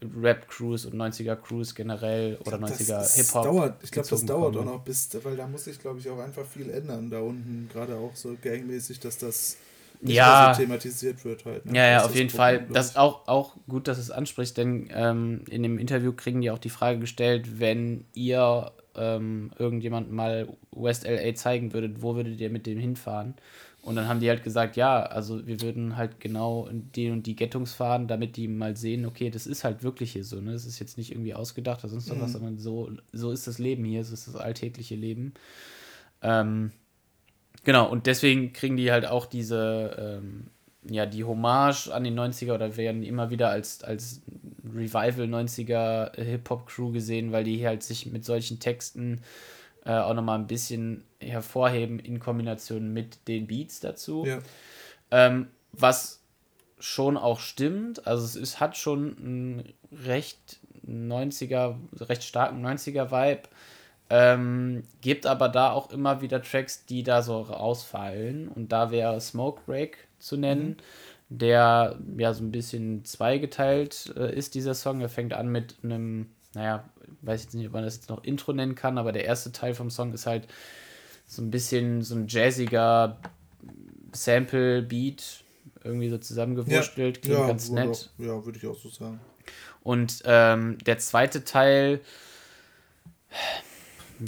Rap-Crews 0.03 0.87
und 0.87 0.95
90er-Crews 0.95 1.75
generell 1.75 2.37
oder 2.47 2.59
glaub, 2.59 2.71
90er 2.71 3.17
Hip-Hop. 3.17 3.45
Dauert, 3.45 3.85
ich 3.85 3.91
glaube, 3.91 4.09
das 4.09 4.25
dauert 4.25 4.57
auch 4.57 4.65
noch 4.65 4.81
bis, 4.81 5.09
weil 5.23 5.37
da 5.37 5.47
muss 5.47 5.65
sich, 5.65 5.79
glaube 5.79 5.99
ich, 5.99 6.09
auch 6.09 6.19
einfach 6.19 6.45
viel 6.47 6.71
ändern 6.71 7.11
da 7.11 7.21
unten, 7.21 7.69
gerade 7.73 7.97
auch 7.97 8.15
so 8.15 8.37
gangmäßig, 8.41 9.01
dass 9.01 9.19
das 9.19 9.57
ja, 10.03 10.55
so 10.55 10.63
thematisiert 10.63 11.25
wird 11.25 11.45
halt. 11.45 11.67
Ne? 11.67 11.77
Ja, 11.77 11.87
ja, 11.87 12.05
auf 12.05 12.15
jeden 12.15 12.31
Fall. 12.31 12.67
Das 12.73 12.87
ist 12.87 12.99
auch, 12.99 13.29
auch 13.29 13.57
gut, 13.69 13.87
dass 13.87 13.99
es 13.99 14.11
anspricht, 14.11 14.57
denn 14.57 14.89
ähm, 14.93 15.45
in 15.51 15.63
dem 15.63 15.79
Interview 15.79 16.13
kriegen 16.13 16.41
die 16.41 16.51
auch 16.51 16.59
die 16.59 16.71
Frage 16.71 16.99
gestellt, 16.99 17.61
wenn 17.61 18.07
ihr 18.15 18.73
ähm, 18.97 19.51
irgendjemand 19.59 20.11
mal 20.11 20.49
West 20.73 21.05
LA 21.07 21.35
zeigen 21.35 21.73
würdet, 21.73 22.03
wo 22.03 22.17
würdet 22.17 22.41
ihr 22.41 22.51
mit 22.51 22.67
dem 22.67 22.79
hinfahren? 22.79 23.35
Und 23.83 23.97
dann 23.97 24.09
haben 24.09 24.21
die 24.21 24.29
halt 24.29 24.45
gesagt, 24.45 24.77
ja, 24.77 25.03
also 25.03 25.47
wir 25.47 25.63
würden 25.63 25.97
halt 25.97 26.21
genau 26.21 26.67
in 26.67 26.93
die 26.93 27.11
und 27.11 27.27
die 27.27 27.35
Ghettos 27.35 27.73
fahren, 27.73 28.09
damit 28.09 28.37
die 28.37 28.47
mal 28.47 28.77
sehen, 28.77 29.07
okay, 29.07 29.31
das 29.31 29.47
ist 29.47 29.65
halt 29.65 29.83
wirklich 29.83 30.13
hier 30.13 30.25
so, 30.25 30.41
ne? 30.41 30.53
Das 30.53 30.67
ist 30.67 30.79
jetzt 30.79 30.99
nicht 30.99 31.13
irgendwie 31.13 31.35
ausgedacht 31.35 31.83
oder 31.83 31.91
sonst 31.91 32.15
mhm. 32.15 32.21
was, 32.21 32.33
sondern 32.33 32.59
so, 32.59 32.91
so 33.13 33.31
ist 33.31 33.47
das 33.47 33.59
Leben 33.59 33.85
hier, 33.85 34.05
so 34.05 34.13
ist 34.13 34.29
das 34.29 34.37
alltägliche 34.37 34.97
Leben. 34.97 35.33
Ähm, 36.21 36.73
Genau, 37.65 37.89
und 37.91 38.07
deswegen 38.07 38.53
kriegen 38.53 38.77
die 38.77 38.91
halt 38.91 39.07
auch 39.07 39.27
diese, 39.27 39.97
ähm, 39.99 40.47
ja, 40.89 41.05
die 41.05 41.25
Hommage 41.25 41.89
an 41.89 42.05
den 42.05 42.19
90er 42.19 42.55
oder 42.55 42.77
werden 42.77 43.03
immer 43.03 43.31
wieder 43.31 43.51
als, 43.51 43.85
als 43.85 44.23
Revival 44.65 45.27
90er 45.27 46.19
Hip-Hop-Crew 46.19 46.91
gesehen, 46.93 47.33
weil 47.33 47.45
die 47.45 47.67
halt 47.67 47.83
sich 47.83 48.07
mit 48.07 48.25
solchen 48.25 48.61
Texten 48.61 49.21
äh, 49.85 49.93
auch 49.93 50.15
nochmal 50.15 50.39
ein 50.39 50.47
bisschen 50.47 51.05
hervorheben 51.21 51.99
in 51.99 52.21
Kombination 52.21 52.93
mit 52.93 53.29
den 53.29 53.47
Beats 53.47 53.81
dazu. 53.81 54.25
Ja. 54.27 54.39
Ähm, 55.11 55.49
was 55.73 56.21
schon 56.79 57.17
auch 57.17 57.41
stimmt, 57.41 58.07
also 58.07 58.25
es 58.25 58.37
ist, 58.37 58.61
hat 58.61 58.77
schon 58.77 59.17
einen 59.19 59.75
recht 59.93 60.61
90er, 60.87 61.77
recht 62.01 62.25
starken 62.25 62.65
90er-Vibe. 62.65 63.43
Ähm, 64.13 64.83
gibt 65.01 65.25
aber 65.25 65.49
da 65.49 65.71
auch 65.71 65.93
immer 65.93 66.21
wieder 66.21 66.43
Tracks, 66.43 66.85
die 66.85 67.05
da 67.05 67.23
so 67.23 67.41
rausfallen. 67.43 68.49
Und 68.49 68.73
da 68.73 68.91
wäre 68.91 69.21
Smoke 69.21 69.63
Break 69.67 70.09
zu 70.19 70.37
nennen, 70.37 70.79
mhm. 71.29 71.39
der 71.39 71.99
ja 72.17 72.35
so 72.35 72.43
ein 72.43 72.51
bisschen 72.51 73.05
zweigeteilt 73.05 74.13
äh, 74.17 74.35
ist, 74.35 74.57
dieser 74.57 74.75
Song. 74.75 75.01
Er 75.01 75.09
fängt 75.09 75.33
an 75.33 75.49
mit 75.49 75.77
einem, 75.85 76.31
naja, 76.55 76.89
weiß 77.23 77.45
ich 77.45 77.55
nicht, 77.55 77.67
ob 77.67 77.73
man 77.73 77.85
das 77.85 77.97
jetzt 77.97 78.09
noch 78.09 78.25
Intro 78.25 78.53
nennen 78.53 78.75
kann, 78.75 78.99
aber 78.99 79.13
der 79.13 79.25
erste 79.25 79.53
Teil 79.53 79.75
vom 79.75 79.91
Song 79.91 80.13
ist 80.13 80.27
halt 80.27 80.49
so 81.27 81.43
ein 81.43 81.51
bisschen 81.51 82.03
so 82.03 82.15
ein 82.15 82.27
jazziger 82.27 83.19
Sample-Beat, 84.13 85.45
irgendwie 85.85 86.09
so 86.09 86.19
zusammengewurstelt, 86.19 87.19
ja, 87.19 87.23
klingt 87.23 87.39
ja, 87.39 87.47
ganz 87.47 87.71
nett. 87.71 88.11
Auch, 88.19 88.25
ja, 88.25 88.45
würde 88.45 88.59
ich 88.59 88.67
auch 88.67 88.77
so 88.77 88.89
sagen. 88.89 89.21
Und 89.83 90.23
ähm, 90.27 90.79
der 90.85 90.99
zweite 90.99 91.45
Teil 91.45 92.01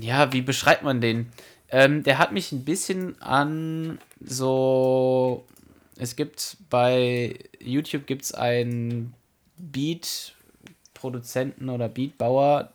ja, 0.01 0.33
wie 0.33 0.43
beschreibt 0.43 0.83
man 0.83 1.01
den? 1.01 1.31
Ähm, 1.69 2.03
der 2.03 2.19
hat 2.19 2.33
mich 2.33 2.53
ein 2.53 2.65
bisschen 2.65 3.21
an 3.21 3.99
so. 4.21 5.45
Es 5.97 6.17
gibt 6.17 6.57
bei 6.71 7.39
YouTube 7.61 8.07
gibt's 8.07 8.33
einen 8.33 9.15
Beat-Produzenten 11.03 11.69
oder 11.69 11.89
Beatbauer, 11.89 12.71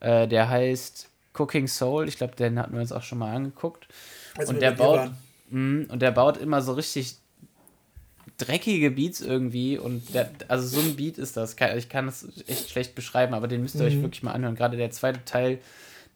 äh, 0.00 0.28
der 0.28 0.48
heißt 0.48 1.08
Cooking 1.34 1.68
Soul. 1.68 2.08
Ich 2.08 2.18
glaube, 2.18 2.36
den 2.36 2.58
hatten 2.58 2.74
wir 2.74 2.80
uns 2.80 2.92
auch 2.92 3.02
schon 3.02 3.18
mal 3.18 3.34
angeguckt. 3.34 3.88
Also 4.36 4.52
und 4.52 4.60
der 4.60 4.72
baut 4.72 5.10
mh, 5.50 5.92
und 5.92 6.00
der 6.00 6.10
baut 6.10 6.36
immer 6.36 6.62
so 6.62 6.74
richtig 6.74 7.16
dreckige 8.38 8.90
Beats 8.90 9.22
irgendwie 9.22 9.78
und 9.78 10.14
der, 10.14 10.30
also 10.48 10.66
so 10.66 10.80
ein 10.80 10.96
Beat 10.96 11.16
ist 11.16 11.36
das. 11.36 11.56
Ich 11.76 11.88
kann 11.88 12.08
es 12.08 12.28
echt 12.46 12.70
schlecht 12.70 12.94
beschreiben, 12.94 13.32
aber 13.32 13.48
den 13.48 13.62
müsst 13.62 13.76
ihr 13.76 13.82
mhm. 13.82 13.86
euch 13.86 14.02
wirklich 14.02 14.22
mal 14.22 14.32
anhören. 14.32 14.56
Gerade 14.56 14.76
der 14.76 14.90
zweite 14.90 15.24
Teil 15.24 15.58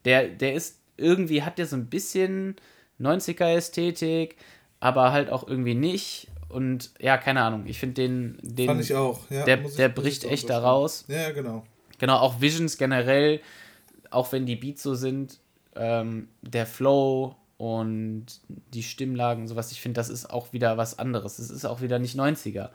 der, 0.04 0.28
der 0.28 0.54
ist 0.54 0.78
irgendwie, 0.96 1.42
hat 1.42 1.58
der 1.58 1.66
so 1.66 1.76
ein 1.76 1.86
bisschen 1.86 2.56
90er-Ästhetik, 3.00 4.36
aber 4.80 5.12
halt 5.12 5.30
auch 5.30 5.46
irgendwie 5.46 5.74
nicht. 5.74 6.28
Und 6.50 6.90
ja, 6.98 7.16
keine 7.16 7.42
Ahnung. 7.42 7.64
Ich 7.66 7.78
finde 7.78 7.94
den, 7.94 8.38
den. 8.42 8.66
Fand 8.66 8.80
ich 8.80 8.94
auch, 8.94 9.20
ja. 9.30 9.44
Der, 9.44 9.56
der 9.56 9.88
bricht 9.88 10.24
echt 10.24 10.50
da 10.50 10.58
raus. 10.58 11.04
Ja, 11.08 11.30
genau. 11.30 11.64
Genau, 11.98 12.16
auch 12.16 12.40
Visions 12.40 12.76
generell, 12.76 13.40
auch 14.10 14.32
wenn 14.32 14.46
die 14.46 14.56
Beats 14.56 14.82
so 14.82 14.94
sind, 14.94 15.38
ähm, 15.76 16.28
der 16.42 16.66
Flow 16.66 17.36
und 17.60 18.24
die 18.48 18.82
Stimmlagen, 18.82 19.46
sowas, 19.46 19.70
ich 19.70 19.82
finde, 19.82 20.00
das 20.00 20.08
ist 20.08 20.30
auch 20.30 20.54
wieder 20.54 20.78
was 20.78 20.98
anderes. 20.98 21.38
Es 21.38 21.50
ist 21.50 21.66
auch 21.66 21.82
wieder 21.82 21.98
nicht 21.98 22.18
90er. 22.18 22.70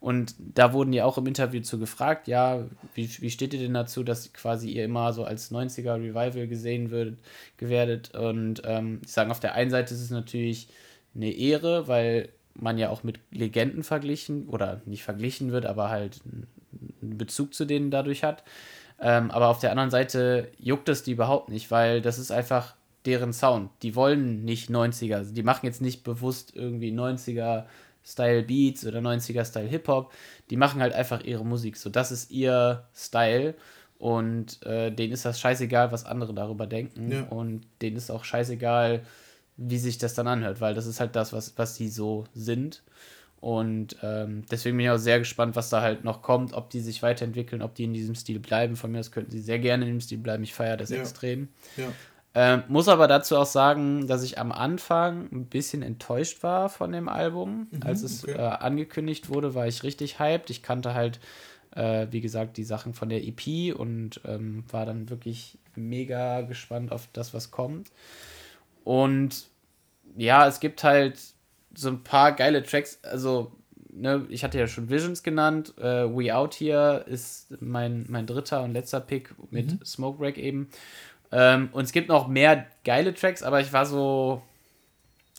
Und 0.00 0.34
da 0.38 0.72
wurden 0.72 0.92
die 0.92 1.02
auch 1.02 1.18
im 1.18 1.26
Interview 1.26 1.60
zu 1.60 1.78
gefragt, 1.78 2.26
ja, 2.26 2.64
wie, 2.94 3.10
wie 3.20 3.30
steht 3.30 3.52
ihr 3.52 3.60
denn 3.60 3.74
dazu, 3.74 4.02
dass 4.02 4.32
quasi 4.32 4.70
ihr 4.70 4.86
immer 4.86 5.12
so 5.12 5.24
als 5.24 5.52
90er 5.52 5.96
Revival 5.96 6.48
gesehen 6.48 6.90
würdet, 6.90 7.18
gewerdet? 7.58 8.14
Und 8.14 8.62
ähm, 8.64 9.02
ich 9.04 9.12
sage, 9.12 9.30
auf 9.30 9.40
der 9.40 9.52
einen 9.52 9.70
Seite 9.70 9.92
ist 9.92 10.00
es 10.00 10.10
natürlich 10.10 10.68
eine 11.14 11.30
Ehre, 11.30 11.86
weil 11.86 12.30
man 12.54 12.78
ja 12.78 12.90
auch 12.90 13.02
mit 13.02 13.20
Legenden 13.30 13.82
verglichen 13.82 14.48
oder 14.48 14.80
nicht 14.84 15.02
verglichen 15.02 15.52
wird, 15.52 15.66
aber 15.66 15.88
halt 15.88 16.20
einen 16.24 17.18
Bezug 17.18 17.54
zu 17.54 17.64
denen 17.64 17.90
dadurch 17.90 18.24
hat. 18.24 18.44
Ähm, 19.00 19.30
aber 19.30 19.48
auf 19.48 19.60
der 19.60 19.70
anderen 19.70 19.90
Seite 19.90 20.48
juckt 20.58 20.88
es 20.88 21.02
die 21.02 21.12
überhaupt 21.12 21.48
nicht, 21.48 21.70
weil 21.70 22.02
das 22.02 22.18
ist 22.18 22.30
einfach 22.30 22.74
deren 23.06 23.32
Sound. 23.32 23.70
Die 23.82 23.96
wollen 23.96 24.44
nicht 24.44 24.70
90er. 24.70 25.32
Die 25.32 25.42
machen 25.42 25.64
jetzt 25.64 25.80
nicht 25.80 26.04
bewusst 26.04 26.54
irgendwie 26.54 26.92
90er 26.92 27.64
Style 28.04 28.42
Beats 28.42 28.86
oder 28.86 29.00
90er 29.00 29.44
Style 29.44 29.68
Hip 29.68 29.88
Hop. 29.88 30.12
Die 30.50 30.56
machen 30.56 30.82
halt 30.82 30.92
einfach 30.92 31.22
ihre 31.22 31.44
Musik. 31.44 31.76
So, 31.76 31.88
das 31.88 32.12
ist 32.12 32.30
ihr 32.30 32.84
Style. 32.94 33.54
Und 33.98 34.64
äh, 34.64 34.90
denen 34.90 35.12
ist 35.12 35.24
das 35.24 35.40
scheißegal, 35.40 35.92
was 35.92 36.06
andere 36.06 36.34
darüber 36.34 36.66
denken. 36.66 37.12
Ja. 37.12 37.22
Und 37.24 37.62
denen 37.82 37.96
ist 37.96 38.10
auch 38.10 38.24
scheißegal, 38.24 39.02
wie 39.60 39.78
sich 39.78 39.98
das 39.98 40.14
dann 40.14 40.26
anhört, 40.26 40.60
weil 40.60 40.74
das 40.74 40.86
ist 40.86 41.00
halt 41.00 41.14
das, 41.14 41.32
was, 41.32 41.52
was 41.56 41.76
sie 41.76 41.88
so 41.88 42.24
sind. 42.34 42.82
Und 43.40 43.96
ähm, 44.02 44.44
deswegen 44.50 44.76
bin 44.76 44.86
ich 44.86 44.90
auch 44.90 44.98
sehr 44.98 45.18
gespannt, 45.18 45.56
was 45.56 45.70
da 45.70 45.80
halt 45.80 46.04
noch 46.04 46.22
kommt, 46.22 46.52
ob 46.52 46.70
die 46.70 46.80
sich 46.80 47.02
weiterentwickeln, 47.02 47.62
ob 47.62 47.74
die 47.74 47.84
in 47.84 47.94
diesem 47.94 48.14
Stil 48.14 48.38
bleiben. 48.38 48.76
Von 48.76 48.92
mir 48.92 49.00
aus 49.00 49.12
könnten 49.12 49.30
sie 49.30 49.40
sehr 49.40 49.58
gerne 49.58 49.84
in 49.84 49.92
dem 49.92 50.00
Stil 50.00 50.18
bleiben. 50.18 50.42
Ich 50.42 50.54
feiere 50.54 50.76
das 50.76 50.90
ja. 50.90 50.98
extrem. 50.98 51.48
Ja. 51.76 51.88
Ähm, 52.32 52.62
muss 52.68 52.88
aber 52.88 53.08
dazu 53.08 53.36
auch 53.36 53.46
sagen, 53.46 54.06
dass 54.06 54.22
ich 54.22 54.38
am 54.38 54.52
Anfang 54.52 55.28
ein 55.32 55.46
bisschen 55.46 55.82
enttäuscht 55.82 56.42
war 56.42 56.68
von 56.68 56.92
dem 56.92 57.08
Album. 57.08 57.66
Mhm, 57.70 57.82
Als 57.82 58.02
es 58.02 58.24
okay. 58.24 58.32
äh, 58.32 58.40
angekündigt 58.40 59.28
wurde, 59.28 59.54
war 59.54 59.66
ich 59.66 59.82
richtig 59.82 60.18
hyped. 60.18 60.48
Ich 60.50 60.62
kannte 60.62 60.94
halt, 60.94 61.18
äh, 61.74 62.06
wie 62.10 62.20
gesagt, 62.20 62.56
die 62.56 62.64
Sachen 62.64 62.94
von 62.94 63.08
der 63.08 63.24
EP 63.24 63.74
und 63.74 64.20
ähm, 64.24 64.64
war 64.70 64.86
dann 64.86 65.10
wirklich 65.10 65.58
mega 65.74 66.42
gespannt 66.42 66.92
auf 66.92 67.08
das, 67.12 67.34
was 67.34 67.50
kommt. 67.50 67.90
Und 68.90 69.46
ja, 70.16 70.48
es 70.48 70.58
gibt 70.58 70.82
halt 70.82 71.16
so 71.76 71.90
ein 71.90 72.02
paar 72.02 72.32
geile 72.32 72.64
Tracks. 72.64 72.98
Also, 73.04 73.52
ne, 73.88 74.26
ich 74.30 74.42
hatte 74.42 74.58
ja 74.58 74.66
schon 74.66 74.90
Visions 74.90 75.22
genannt. 75.22 75.74
Äh, 75.78 76.08
We 76.08 76.34
Out 76.34 76.54
Here 76.54 77.04
ist 77.06 77.54
mein, 77.60 78.06
mein 78.08 78.26
dritter 78.26 78.64
und 78.64 78.72
letzter 78.72 78.98
Pick 78.98 79.32
mit 79.52 79.74
mhm. 79.74 79.84
Smoke 79.84 80.18
Break 80.18 80.38
eben. 80.38 80.70
Ähm, 81.30 81.68
und 81.70 81.84
es 81.84 81.92
gibt 81.92 82.08
noch 82.08 82.26
mehr 82.26 82.66
geile 82.84 83.14
Tracks, 83.14 83.44
aber 83.44 83.60
ich 83.60 83.72
war 83.72 83.86
so. 83.86 84.42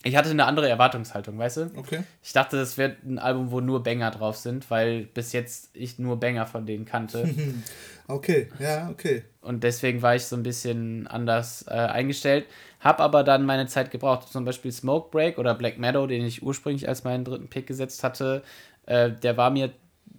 Ich 0.03 0.15
hatte 0.15 0.31
eine 0.31 0.45
andere 0.45 0.67
Erwartungshaltung, 0.67 1.37
weißt 1.37 1.57
du? 1.57 1.71
Okay. 1.75 2.03
Ich 2.23 2.33
dachte, 2.33 2.57
das 2.57 2.77
wird 2.77 3.03
ein 3.03 3.19
Album, 3.19 3.51
wo 3.51 3.61
nur 3.61 3.83
Banger 3.83 4.09
drauf 4.09 4.35
sind, 4.35 4.69
weil 4.71 5.03
bis 5.03 5.31
jetzt 5.31 5.69
ich 5.73 5.99
nur 5.99 6.19
Banger 6.19 6.47
von 6.47 6.65
denen 6.65 6.85
kannte. 6.85 7.29
okay, 8.07 8.49
ja, 8.59 8.89
okay. 8.89 9.23
Und 9.41 9.63
deswegen 9.63 10.01
war 10.01 10.15
ich 10.15 10.25
so 10.25 10.35
ein 10.35 10.43
bisschen 10.43 11.05
anders 11.07 11.65
äh, 11.67 11.73
eingestellt. 11.73 12.45
Hab 12.79 12.99
aber 12.99 13.23
dann 13.23 13.45
meine 13.45 13.67
Zeit 13.67 13.91
gebraucht. 13.91 14.29
Zum 14.29 14.43
Beispiel 14.43 14.71
Smoke 14.71 15.11
Break 15.11 15.37
oder 15.37 15.53
Black 15.53 15.77
Meadow, 15.77 16.07
den 16.07 16.25
ich 16.25 16.41
ursprünglich 16.41 16.89
als 16.89 17.03
meinen 17.03 17.23
dritten 17.23 17.47
Pick 17.47 17.67
gesetzt 17.67 18.03
hatte. 18.03 18.41
Äh, 18.87 19.11
der 19.11 19.37
war 19.37 19.51
mir 19.51 19.71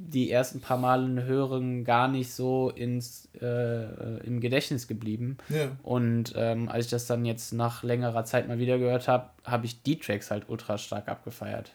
die 0.09 0.31
ersten 0.31 0.61
paar 0.61 0.79
Male 0.79 1.25
hören 1.25 1.85
gar 1.85 2.09
nicht 2.09 2.33
so 2.33 2.71
ins, 2.71 3.29
äh, 3.41 4.19
im 4.27 4.41
Gedächtnis 4.41 4.88
geblieben. 4.88 5.38
Ja. 5.49 5.77
Und 5.83 6.33
ähm, 6.37 6.69
als 6.69 6.87
ich 6.87 6.91
das 6.91 7.07
dann 7.07 7.25
jetzt 7.25 7.53
nach 7.53 7.83
längerer 7.83 8.25
Zeit 8.25 8.49
mal 8.49 8.59
wieder 8.59 8.79
gehört 8.79 9.09
habe, 9.09 9.31
habe 9.45 9.67
ich 9.67 9.83
die 9.83 9.99
Tracks 9.99 10.31
halt 10.31 10.49
ultra 10.49 10.79
stark 10.79 11.09
abgefeiert. 11.09 11.73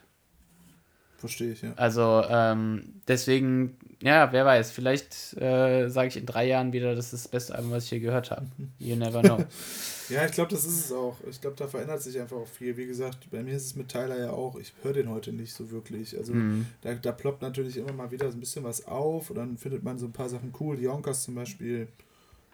Verstehe 1.18 1.50
ich, 1.50 1.62
ja. 1.62 1.72
Also 1.74 2.22
ähm, 2.30 2.94
deswegen, 3.08 3.76
ja, 4.00 4.30
wer 4.30 4.44
weiß, 4.44 4.70
vielleicht 4.70 5.36
äh, 5.36 5.88
sage 5.88 6.08
ich 6.08 6.16
in 6.16 6.26
drei 6.26 6.46
Jahren 6.46 6.72
wieder, 6.72 6.94
das 6.94 7.12
ist 7.12 7.24
das 7.24 7.28
beste 7.28 7.56
Album, 7.56 7.72
was 7.72 7.84
ich 7.84 7.90
hier 7.90 7.98
gehört 7.98 8.30
habe. 8.30 8.46
You 8.78 8.94
never 8.94 9.20
know. 9.22 9.38
ja, 10.10 10.24
ich 10.24 10.30
glaube, 10.30 10.52
das 10.52 10.64
ist 10.64 10.84
es 10.84 10.92
auch. 10.92 11.16
Ich 11.28 11.40
glaube, 11.40 11.56
da 11.56 11.66
verändert 11.66 12.02
sich 12.02 12.20
einfach 12.20 12.36
auch 12.36 12.46
viel. 12.46 12.76
Wie 12.76 12.86
gesagt, 12.86 13.28
bei 13.32 13.42
mir 13.42 13.56
ist 13.56 13.66
es 13.66 13.74
mit 13.74 13.88
Tyler 13.88 14.16
ja 14.16 14.30
auch, 14.30 14.56
ich 14.60 14.72
höre 14.84 14.92
den 14.92 15.10
heute 15.10 15.32
nicht 15.32 15.52
so 15.52 15.72
wirklich. 15.72 16.16
Also 16.16 16.34
mhm. 16.34 16.66
da, 16.82 16.94
da 16.94 17.10
ploppt 17.10 17.42
natürlich 17.42 17.76
immer 17.76 17.92
mal 17.92 18.12
wieder 18.12 18.30
so 18.30 18.36
ein 18.36 18.40
bisschen 18.40 18.62
was 18.62 18.86
auf 18.86 19.30
und 19.30 19.36
dann 19.36 19.58
findet 19.58 19.82
man 19.82 19.98
so 19.98 20.06
ein 20.06 20.12
paar 20.12 20.28
Sachen 20.28 20.54
cool. 20.60 20.76
Die 20.76 20.84
Yonkers 20.84 21.24
zum 21.24 21.34
Beispiel 21.34 21.88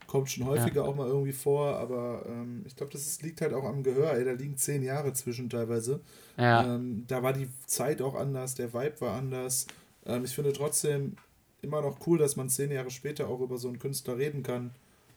kommt 0.06 0.30
schon 0.30 0.46
häufiger 0.46 0.82
ja. 0.82 0.88
auch 0.88 0.94
mal 0.94 1.08
irgendwie 1.08 1.32
vor, 1.32 1.76
aber 1.76 2.24
ähm, 2.28 2.62
ich 2.66 2.76
glaube, 2.76 2.92
das 2.92 3.20
liegt 3.22 3.40
halt 3.40 3.52
auch 3.52 3.64
am 3.64 3.82
Gehör. 3.82 4.14
Ey, 4.14 4.24
da 4.24 4.32
liegen 4.32 4.56
zehn 4.56 4.82
Jahre 4.82 5.12
zwischen 5.12 5.50
teilweise. 5.50 6.00
Ja. 6.36 6.74
Ähm, 6.74 7.04
da 7.06 7.22
war 7.22 7.32
die 7.32 7.48
Zeit 7.66 8.02
auch 8.02 8.14
anders, 8.14 8.54
der 8.54 8.72
Vibe 8.72 9.00
war 9.00 9.16
anders. 9.16 9.66
Ähm, 10.06 10.24
ich 10.24 10.34
finde 10.34 10.52
trotzdem 10.52 11.16
immer 11.62 11.80
noch 11.80 12.06
cool, 12.06 12.18
dass 12.18 12.36
man 12.36 12.48
zehn 12.48 12.70
Jahre 12.70 12.90
später 12.90 13.28
auch 13.28 13.40
über 13.40 13.58
so 13.58 13.68
einen 13.68 13.78
Künstler 13.78 14.18
reden 14.18 14.42
kann, 14.42 14.70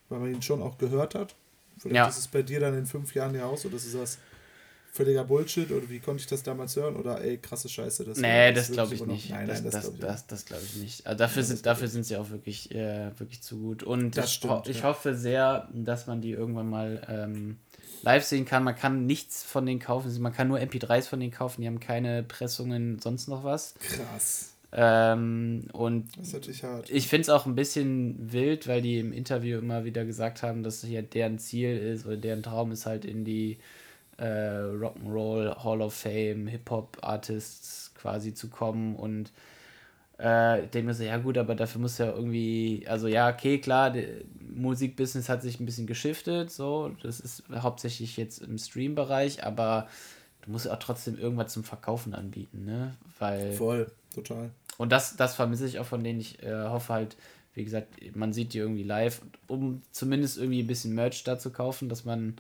weil 0.10 0.20
man 0.20 0.34
ihn 0.34 0.42
schon 0.42 0.62
auch 0.62 0.78
gehört 0.78 1.16
hat. 1.16 1.36
Vielleicht 1.78 1.96
ja. 1.96 2.08
ist 2.08 2.18
es 2.18 2.28
bei 2.28 2.42
dir 2.42 2.60
dann 2.60 2.78
in 2.78 2.86
fünf 2.86 3.14
Jahren 3.14 3.36
ja 3.36 3.46
auch 3.46 3.58
so, 3.58 3.70
dass 3.70 3.84
du 3.84 3.90
sagst, 3.90 4.20
völliger 4.98 5.24
Bullshit 5.24 5.72
oder 5.72 5.88
wie 5.90 6.00
konnte 6.00 6.22
ich 6.22 6.28
das 6.28 6.44
damals 6.44 6.76
hören 6.76 6.96
oder 6.96 7.22
ey, 7.24 7.38
krasse 7.38 7.70
Scheiße. 7.70 8.04
Das 8.04 8.18
nee, 8.18 8.52
das 8.52 8.72
glaube 8.72 8.96
ich 8.96 9.06
nicht. 9.06 9.30
Nein, 9.30 9.48
das, 9.48 9.62
nein, 9.62 9.72
das, 9.72 9.84
das, 9.84 10.00
das, 10.00 10.28
das 10.28 10.46
glaube 10.46 10.64
ich 10.66 10.76
nicht. 10.82 11.06
Also 11.06 11.18
dafür, 11.20 11.44
ja, 11.44 11.48
sind, 11.48 11.66
dafür 11.66 11.88
sind 11.88 12.04
sie 12.04 12.18
auch 12.18 12.30
wirklich, 12.32 12.72
äh, 12.74 13.12
wirklich 13.18 13.42
zu 13.42 13.60
gut. 13.60 13.84
Und 13.84 14.18
ich, 14.18 14.26
stimmt, 14.26 14.68
ich 14.68 14.80
ja. 14.80 14.84
hoffe 14.86 15.16
sehr, 15.16 15.70
dass 15.72 16.08
man 16.08 16.22
die 16.22 16.32
irgendwann 16.32 16.70
mal 16.70 17.02
ähm, 17.08 17.58
live 18.02 18.26
sehen 18.26 18.46
kann. 18.46 18.64
Man 18.64 18.76
kann 18.76 19.06
nichts 19.06 19.44
von 19.44 19.66
denen 19.66 19.80
kaufen. 19.80 20.20
Man 20.20 20.34
kann 20.34 20.48
nur 20.48 20.58
MP3s 20.58 21.08
von 21.08 21.20
denen 21.20 21.32
kaufen. 21.32 21.62
Die 21.62 21.68
haben 21.68 21.80
keine 21.80 22.24
Pressungen, 22.24 23.00
sonst 23.00 23.28
noch 23.28 23.44
was. 23.44 23.76
Krass. 23.76 24.54
Ähm, 24.74 25.68
und 25.72 26.10
ich 26.90 27.08
finde 27.08 27.22
es 27.22 27.30
auch 27.30 27.46
ein 27.46 27.56
bisschen 27.56 28.34
wild, 28.34 28.68
weil 28.68 28.82
die 28.82 29.00
im 29.00 29.14
Interview 29.14 29.60
immer 29.60 29.86
wieder 29.86 30.04
gesagt 30.04 30.44
haben, 30.44 30.62
dass 30.64 30.84
hier 30.84 31.04
deren 31.04 31.40
Ziel 31.40 31.78
ist 31.78 32.06
oder 32.06 32.18
deren 32.18 32.44
Traum 32.44 32.72
ist 32.72 32.86
halt 32.86 33.06
in 33.06 33.24
die 33.24 33.60
äh, 34.18 34.26
Rock'n'Roll 34.26 35.64
Hall 35.64 35.82
of 35.82 35.94
Fame 35.94 36.48
Hip-Hop 36.48 36.98
Artists 37.02 37.94
quasi 37.96 38.34
zu 38.34 38.50
kommen 38.50 38.96
und 38.96 39.32
äh, 40.20 40.64
ich 40.64 40.70
denke 40.72 40.88
mir 40.88 40.94
so, 40.94 41.04
ja 41.04 41.18
gut, 41.18 41.38
aber 41.38 41.56
dafür 41.56 41.82
muss 41.82 41.98
ja 41.98 42.08
irgendwie, 42.08 42.86
also 42.88 43.08
ja, 43.08 43.30
okay, 43.30 43.60
klar, 43.60 43.94
Musikbusiness 44.56 45.30
hat 45.30 45.42
sich 45.42 45.60
ein 45.60 45.66
bisschen 45.66 45.88
geschiftet, 45.88 46.52
so, 46.52 46.92
das 47.04 47.20
ist 47.20 47.44
hauptsächlich 47.54 48.18
jetzt 48.18 48.42
im 48.42 48.58
Stream-Bereich, 48.58 49.44
aber 49.44 49.88
du 50.42 50.52
musst 50.52 50.66
ja 50.66 50.74
auch 50.74 50.80
trotzdem 50.80 51.20
irgendwas 51.20 51.54
zum 51.54 51.64
Verkaufen 51.64 52.16
anbieten, 52.16 52.66
ne, 52.66 52.96
weil... 53.20 53.54
Voll, 53.54 53.92
total. 54.14 54.50
Und 54.78 54.92
das, 54.92 55.16
das 55.16 55.36
vermisse 55.36 55.68
ich 55.68 55.80
auch 55.80 55.86
von 55.86 56.04
denen, 56.04 56.20
ich 56.20 56.42
äh, 56.42 56.66
hoffe 56.66 56.94
halt, 56.94 57.18
wie 57.54 57.64
gesagt, 57.64 58.16
man 58.16 58.34
sieht 58.34 58.54
die 58.54 58.60
irgendwie 58.60 58.84
live, 58.84 59.22
um 59.48 59.82
zumindest 59.92 60.38
irgendwie 60.38 60.62
ein 60.62 60.68
bisschen 60.68 60.94
Merch 60.94 61.24
da 61.24 61.40
zu 61.40 61.52
kaufen, 61.52 61.90
dass 61.90 62.06
man 62.06 62.36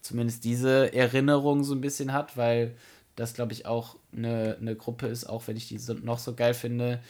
zumindest 0.00 0.44
diese 0.44 0.92
Erinnerung 0.92 1.64
so 1.64 1.74
ein 1.74 1.80
bisschen 1.80 2.12
hat, 2.12 2.36
weil 2.36 2.74
das, 3.16 3.34
glaube 3.34 3.52
ich, 3.52 3.66
auch 3.66 3.96
eine, 4.16 4.56
eine 4.60 4.76
Gruppe 4.76 5.06
ist, 5.06 5.24
auch 5.24 5.48
wenn 5.48 5.56
ich 5.56 5.68
die 5.68 5.78
so, 5.78 5.94
noch 5.94 6.18
so 6.18 6.34
geil 6.34 6.54
finde, 6.54 7.00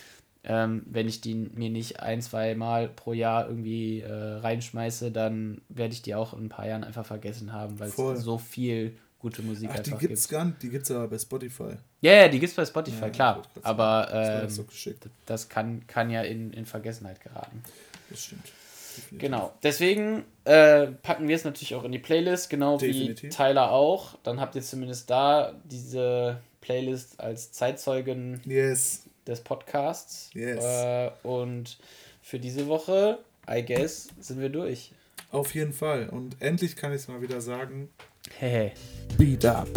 ähm, 0.45 0.83
wenn 0.87 1.09
ich 1.09 1.21
die 1.21 1.35
mir 1.35 1.69
nicht 1.69 2.01
ein, 2.01 2.23
zwei 2.23 2.55
Mal 2.55 2.89
pro 2.89 3.13
Jahr 3.13 3.49
irgendwie 3.49 4.01
äh, 4.01 4.13
reinschmeiße, 4.13 5.11
dann 5.11 5.61
werde 5.69 5.93
ich 5.93 6.03
die 6.03 6.15
auch 6.15 6.33
in 6.33 6.47
ein 6.47 6.49
paar 6.49 6.67
Jahren 6.67 6.85
einfach 6.85 7.05
vergessen 7.05 7.53
haben, 7.53 7.79
weil 7.79 7.89
es 7.89 7.97
so 7.97 8.39
viel 8.39 8.97
gute 9.19 9.43
Musik 9.43 9.69
Ach, 9.71 9.79
einfach 9.79 9.99
die 9.99 10.07
gibt's 10.07 10.23
gibt. 10.23 10.33
Gar 10.33 10.45
nicht, 10.47 10.63
die 10.63 10.69
gibt 10.71 10.85
es 10.85 10.91
aber 10.91 11.09
bei 11.09 11.19
Spotify. 11.19 11.75
Ja, 12.01 12.13
yeah, 12.13 12.29
die 12.29 12.39
gibt 12.39 12.51
es 12.51 12.57
bei 12.57 12.65
Spotify, 12.65 13.07
ja, 13.07 13.11
klar. 13.11 13.43
Aber 13.63 14.09
ähm, 14.13 14.49
das, 14.49 14.91
das, 15.27 15.49
kann, 15.49 15.87
kann 15.87 16.11
ja 16.11 16.23
in, 16.23 16.53
in 16.53 16.65
Vergessenheit 16.65 17.21
geraten. 17.21 17.63
Das 18.09 18.25
stimmt. 18.25 18.53
Definitiv. 18.99 19.19
Genau. 19.19 19.53
Deswegen 19.63 20.25
äh, 20.45 20.87
packen 20.87 21.29
wir 21.29 21.37
es 21.37 21.45
natürlich 21.45 21.75
auch 21.75 21.85
in 21.85 21.93
die 21.93 21.99
Playlist, 21.99 22.51
genau 22.51 22.79
Definitiv. 22.79 23.23
wie 23.23 23.29
Tyler 23.29 23.71
auch. 23.71 24.19
Dann 24.23 24.41
habt 24.41 24.55
ihr 24.55 24.63
zumindest 24.63 25.09
da 25.11 25.55
diese 25.65 26.41
Playlist 26.61 27.21
als 27.21 27.53
Zeitzeugen 27.53 28.41
yes. 28.45 29.05
des 29.27 29.41
Podcasts. 29.41 30.31
Yes. 30.35 30.65
Äh, 30.65 31.11
und 31.23 31.79
für 32.23 32.39
diese 32.39 32.67
Woche, 32.67 33.19
I 33.49 33.65
guess, 33.65 34.09
sind 34.21 34.41
wir 34.41 34.49
durch. 34.49 34.93
Auf 35.31 35.55
jeden 35.55 35.73
Fall. 35.73 36.09
Und 36.09 36.37
endlich 36.41 36.77
kann 36.77 36.93
ich 36.93 37.03
es 37.03 37.09
mal 37.09 37.21
wieder 37.21 37.41
sagen. 37.41 37.91
Hey. 38.39 38.73
Beat 39.17 39.45
up. 39.45 39.69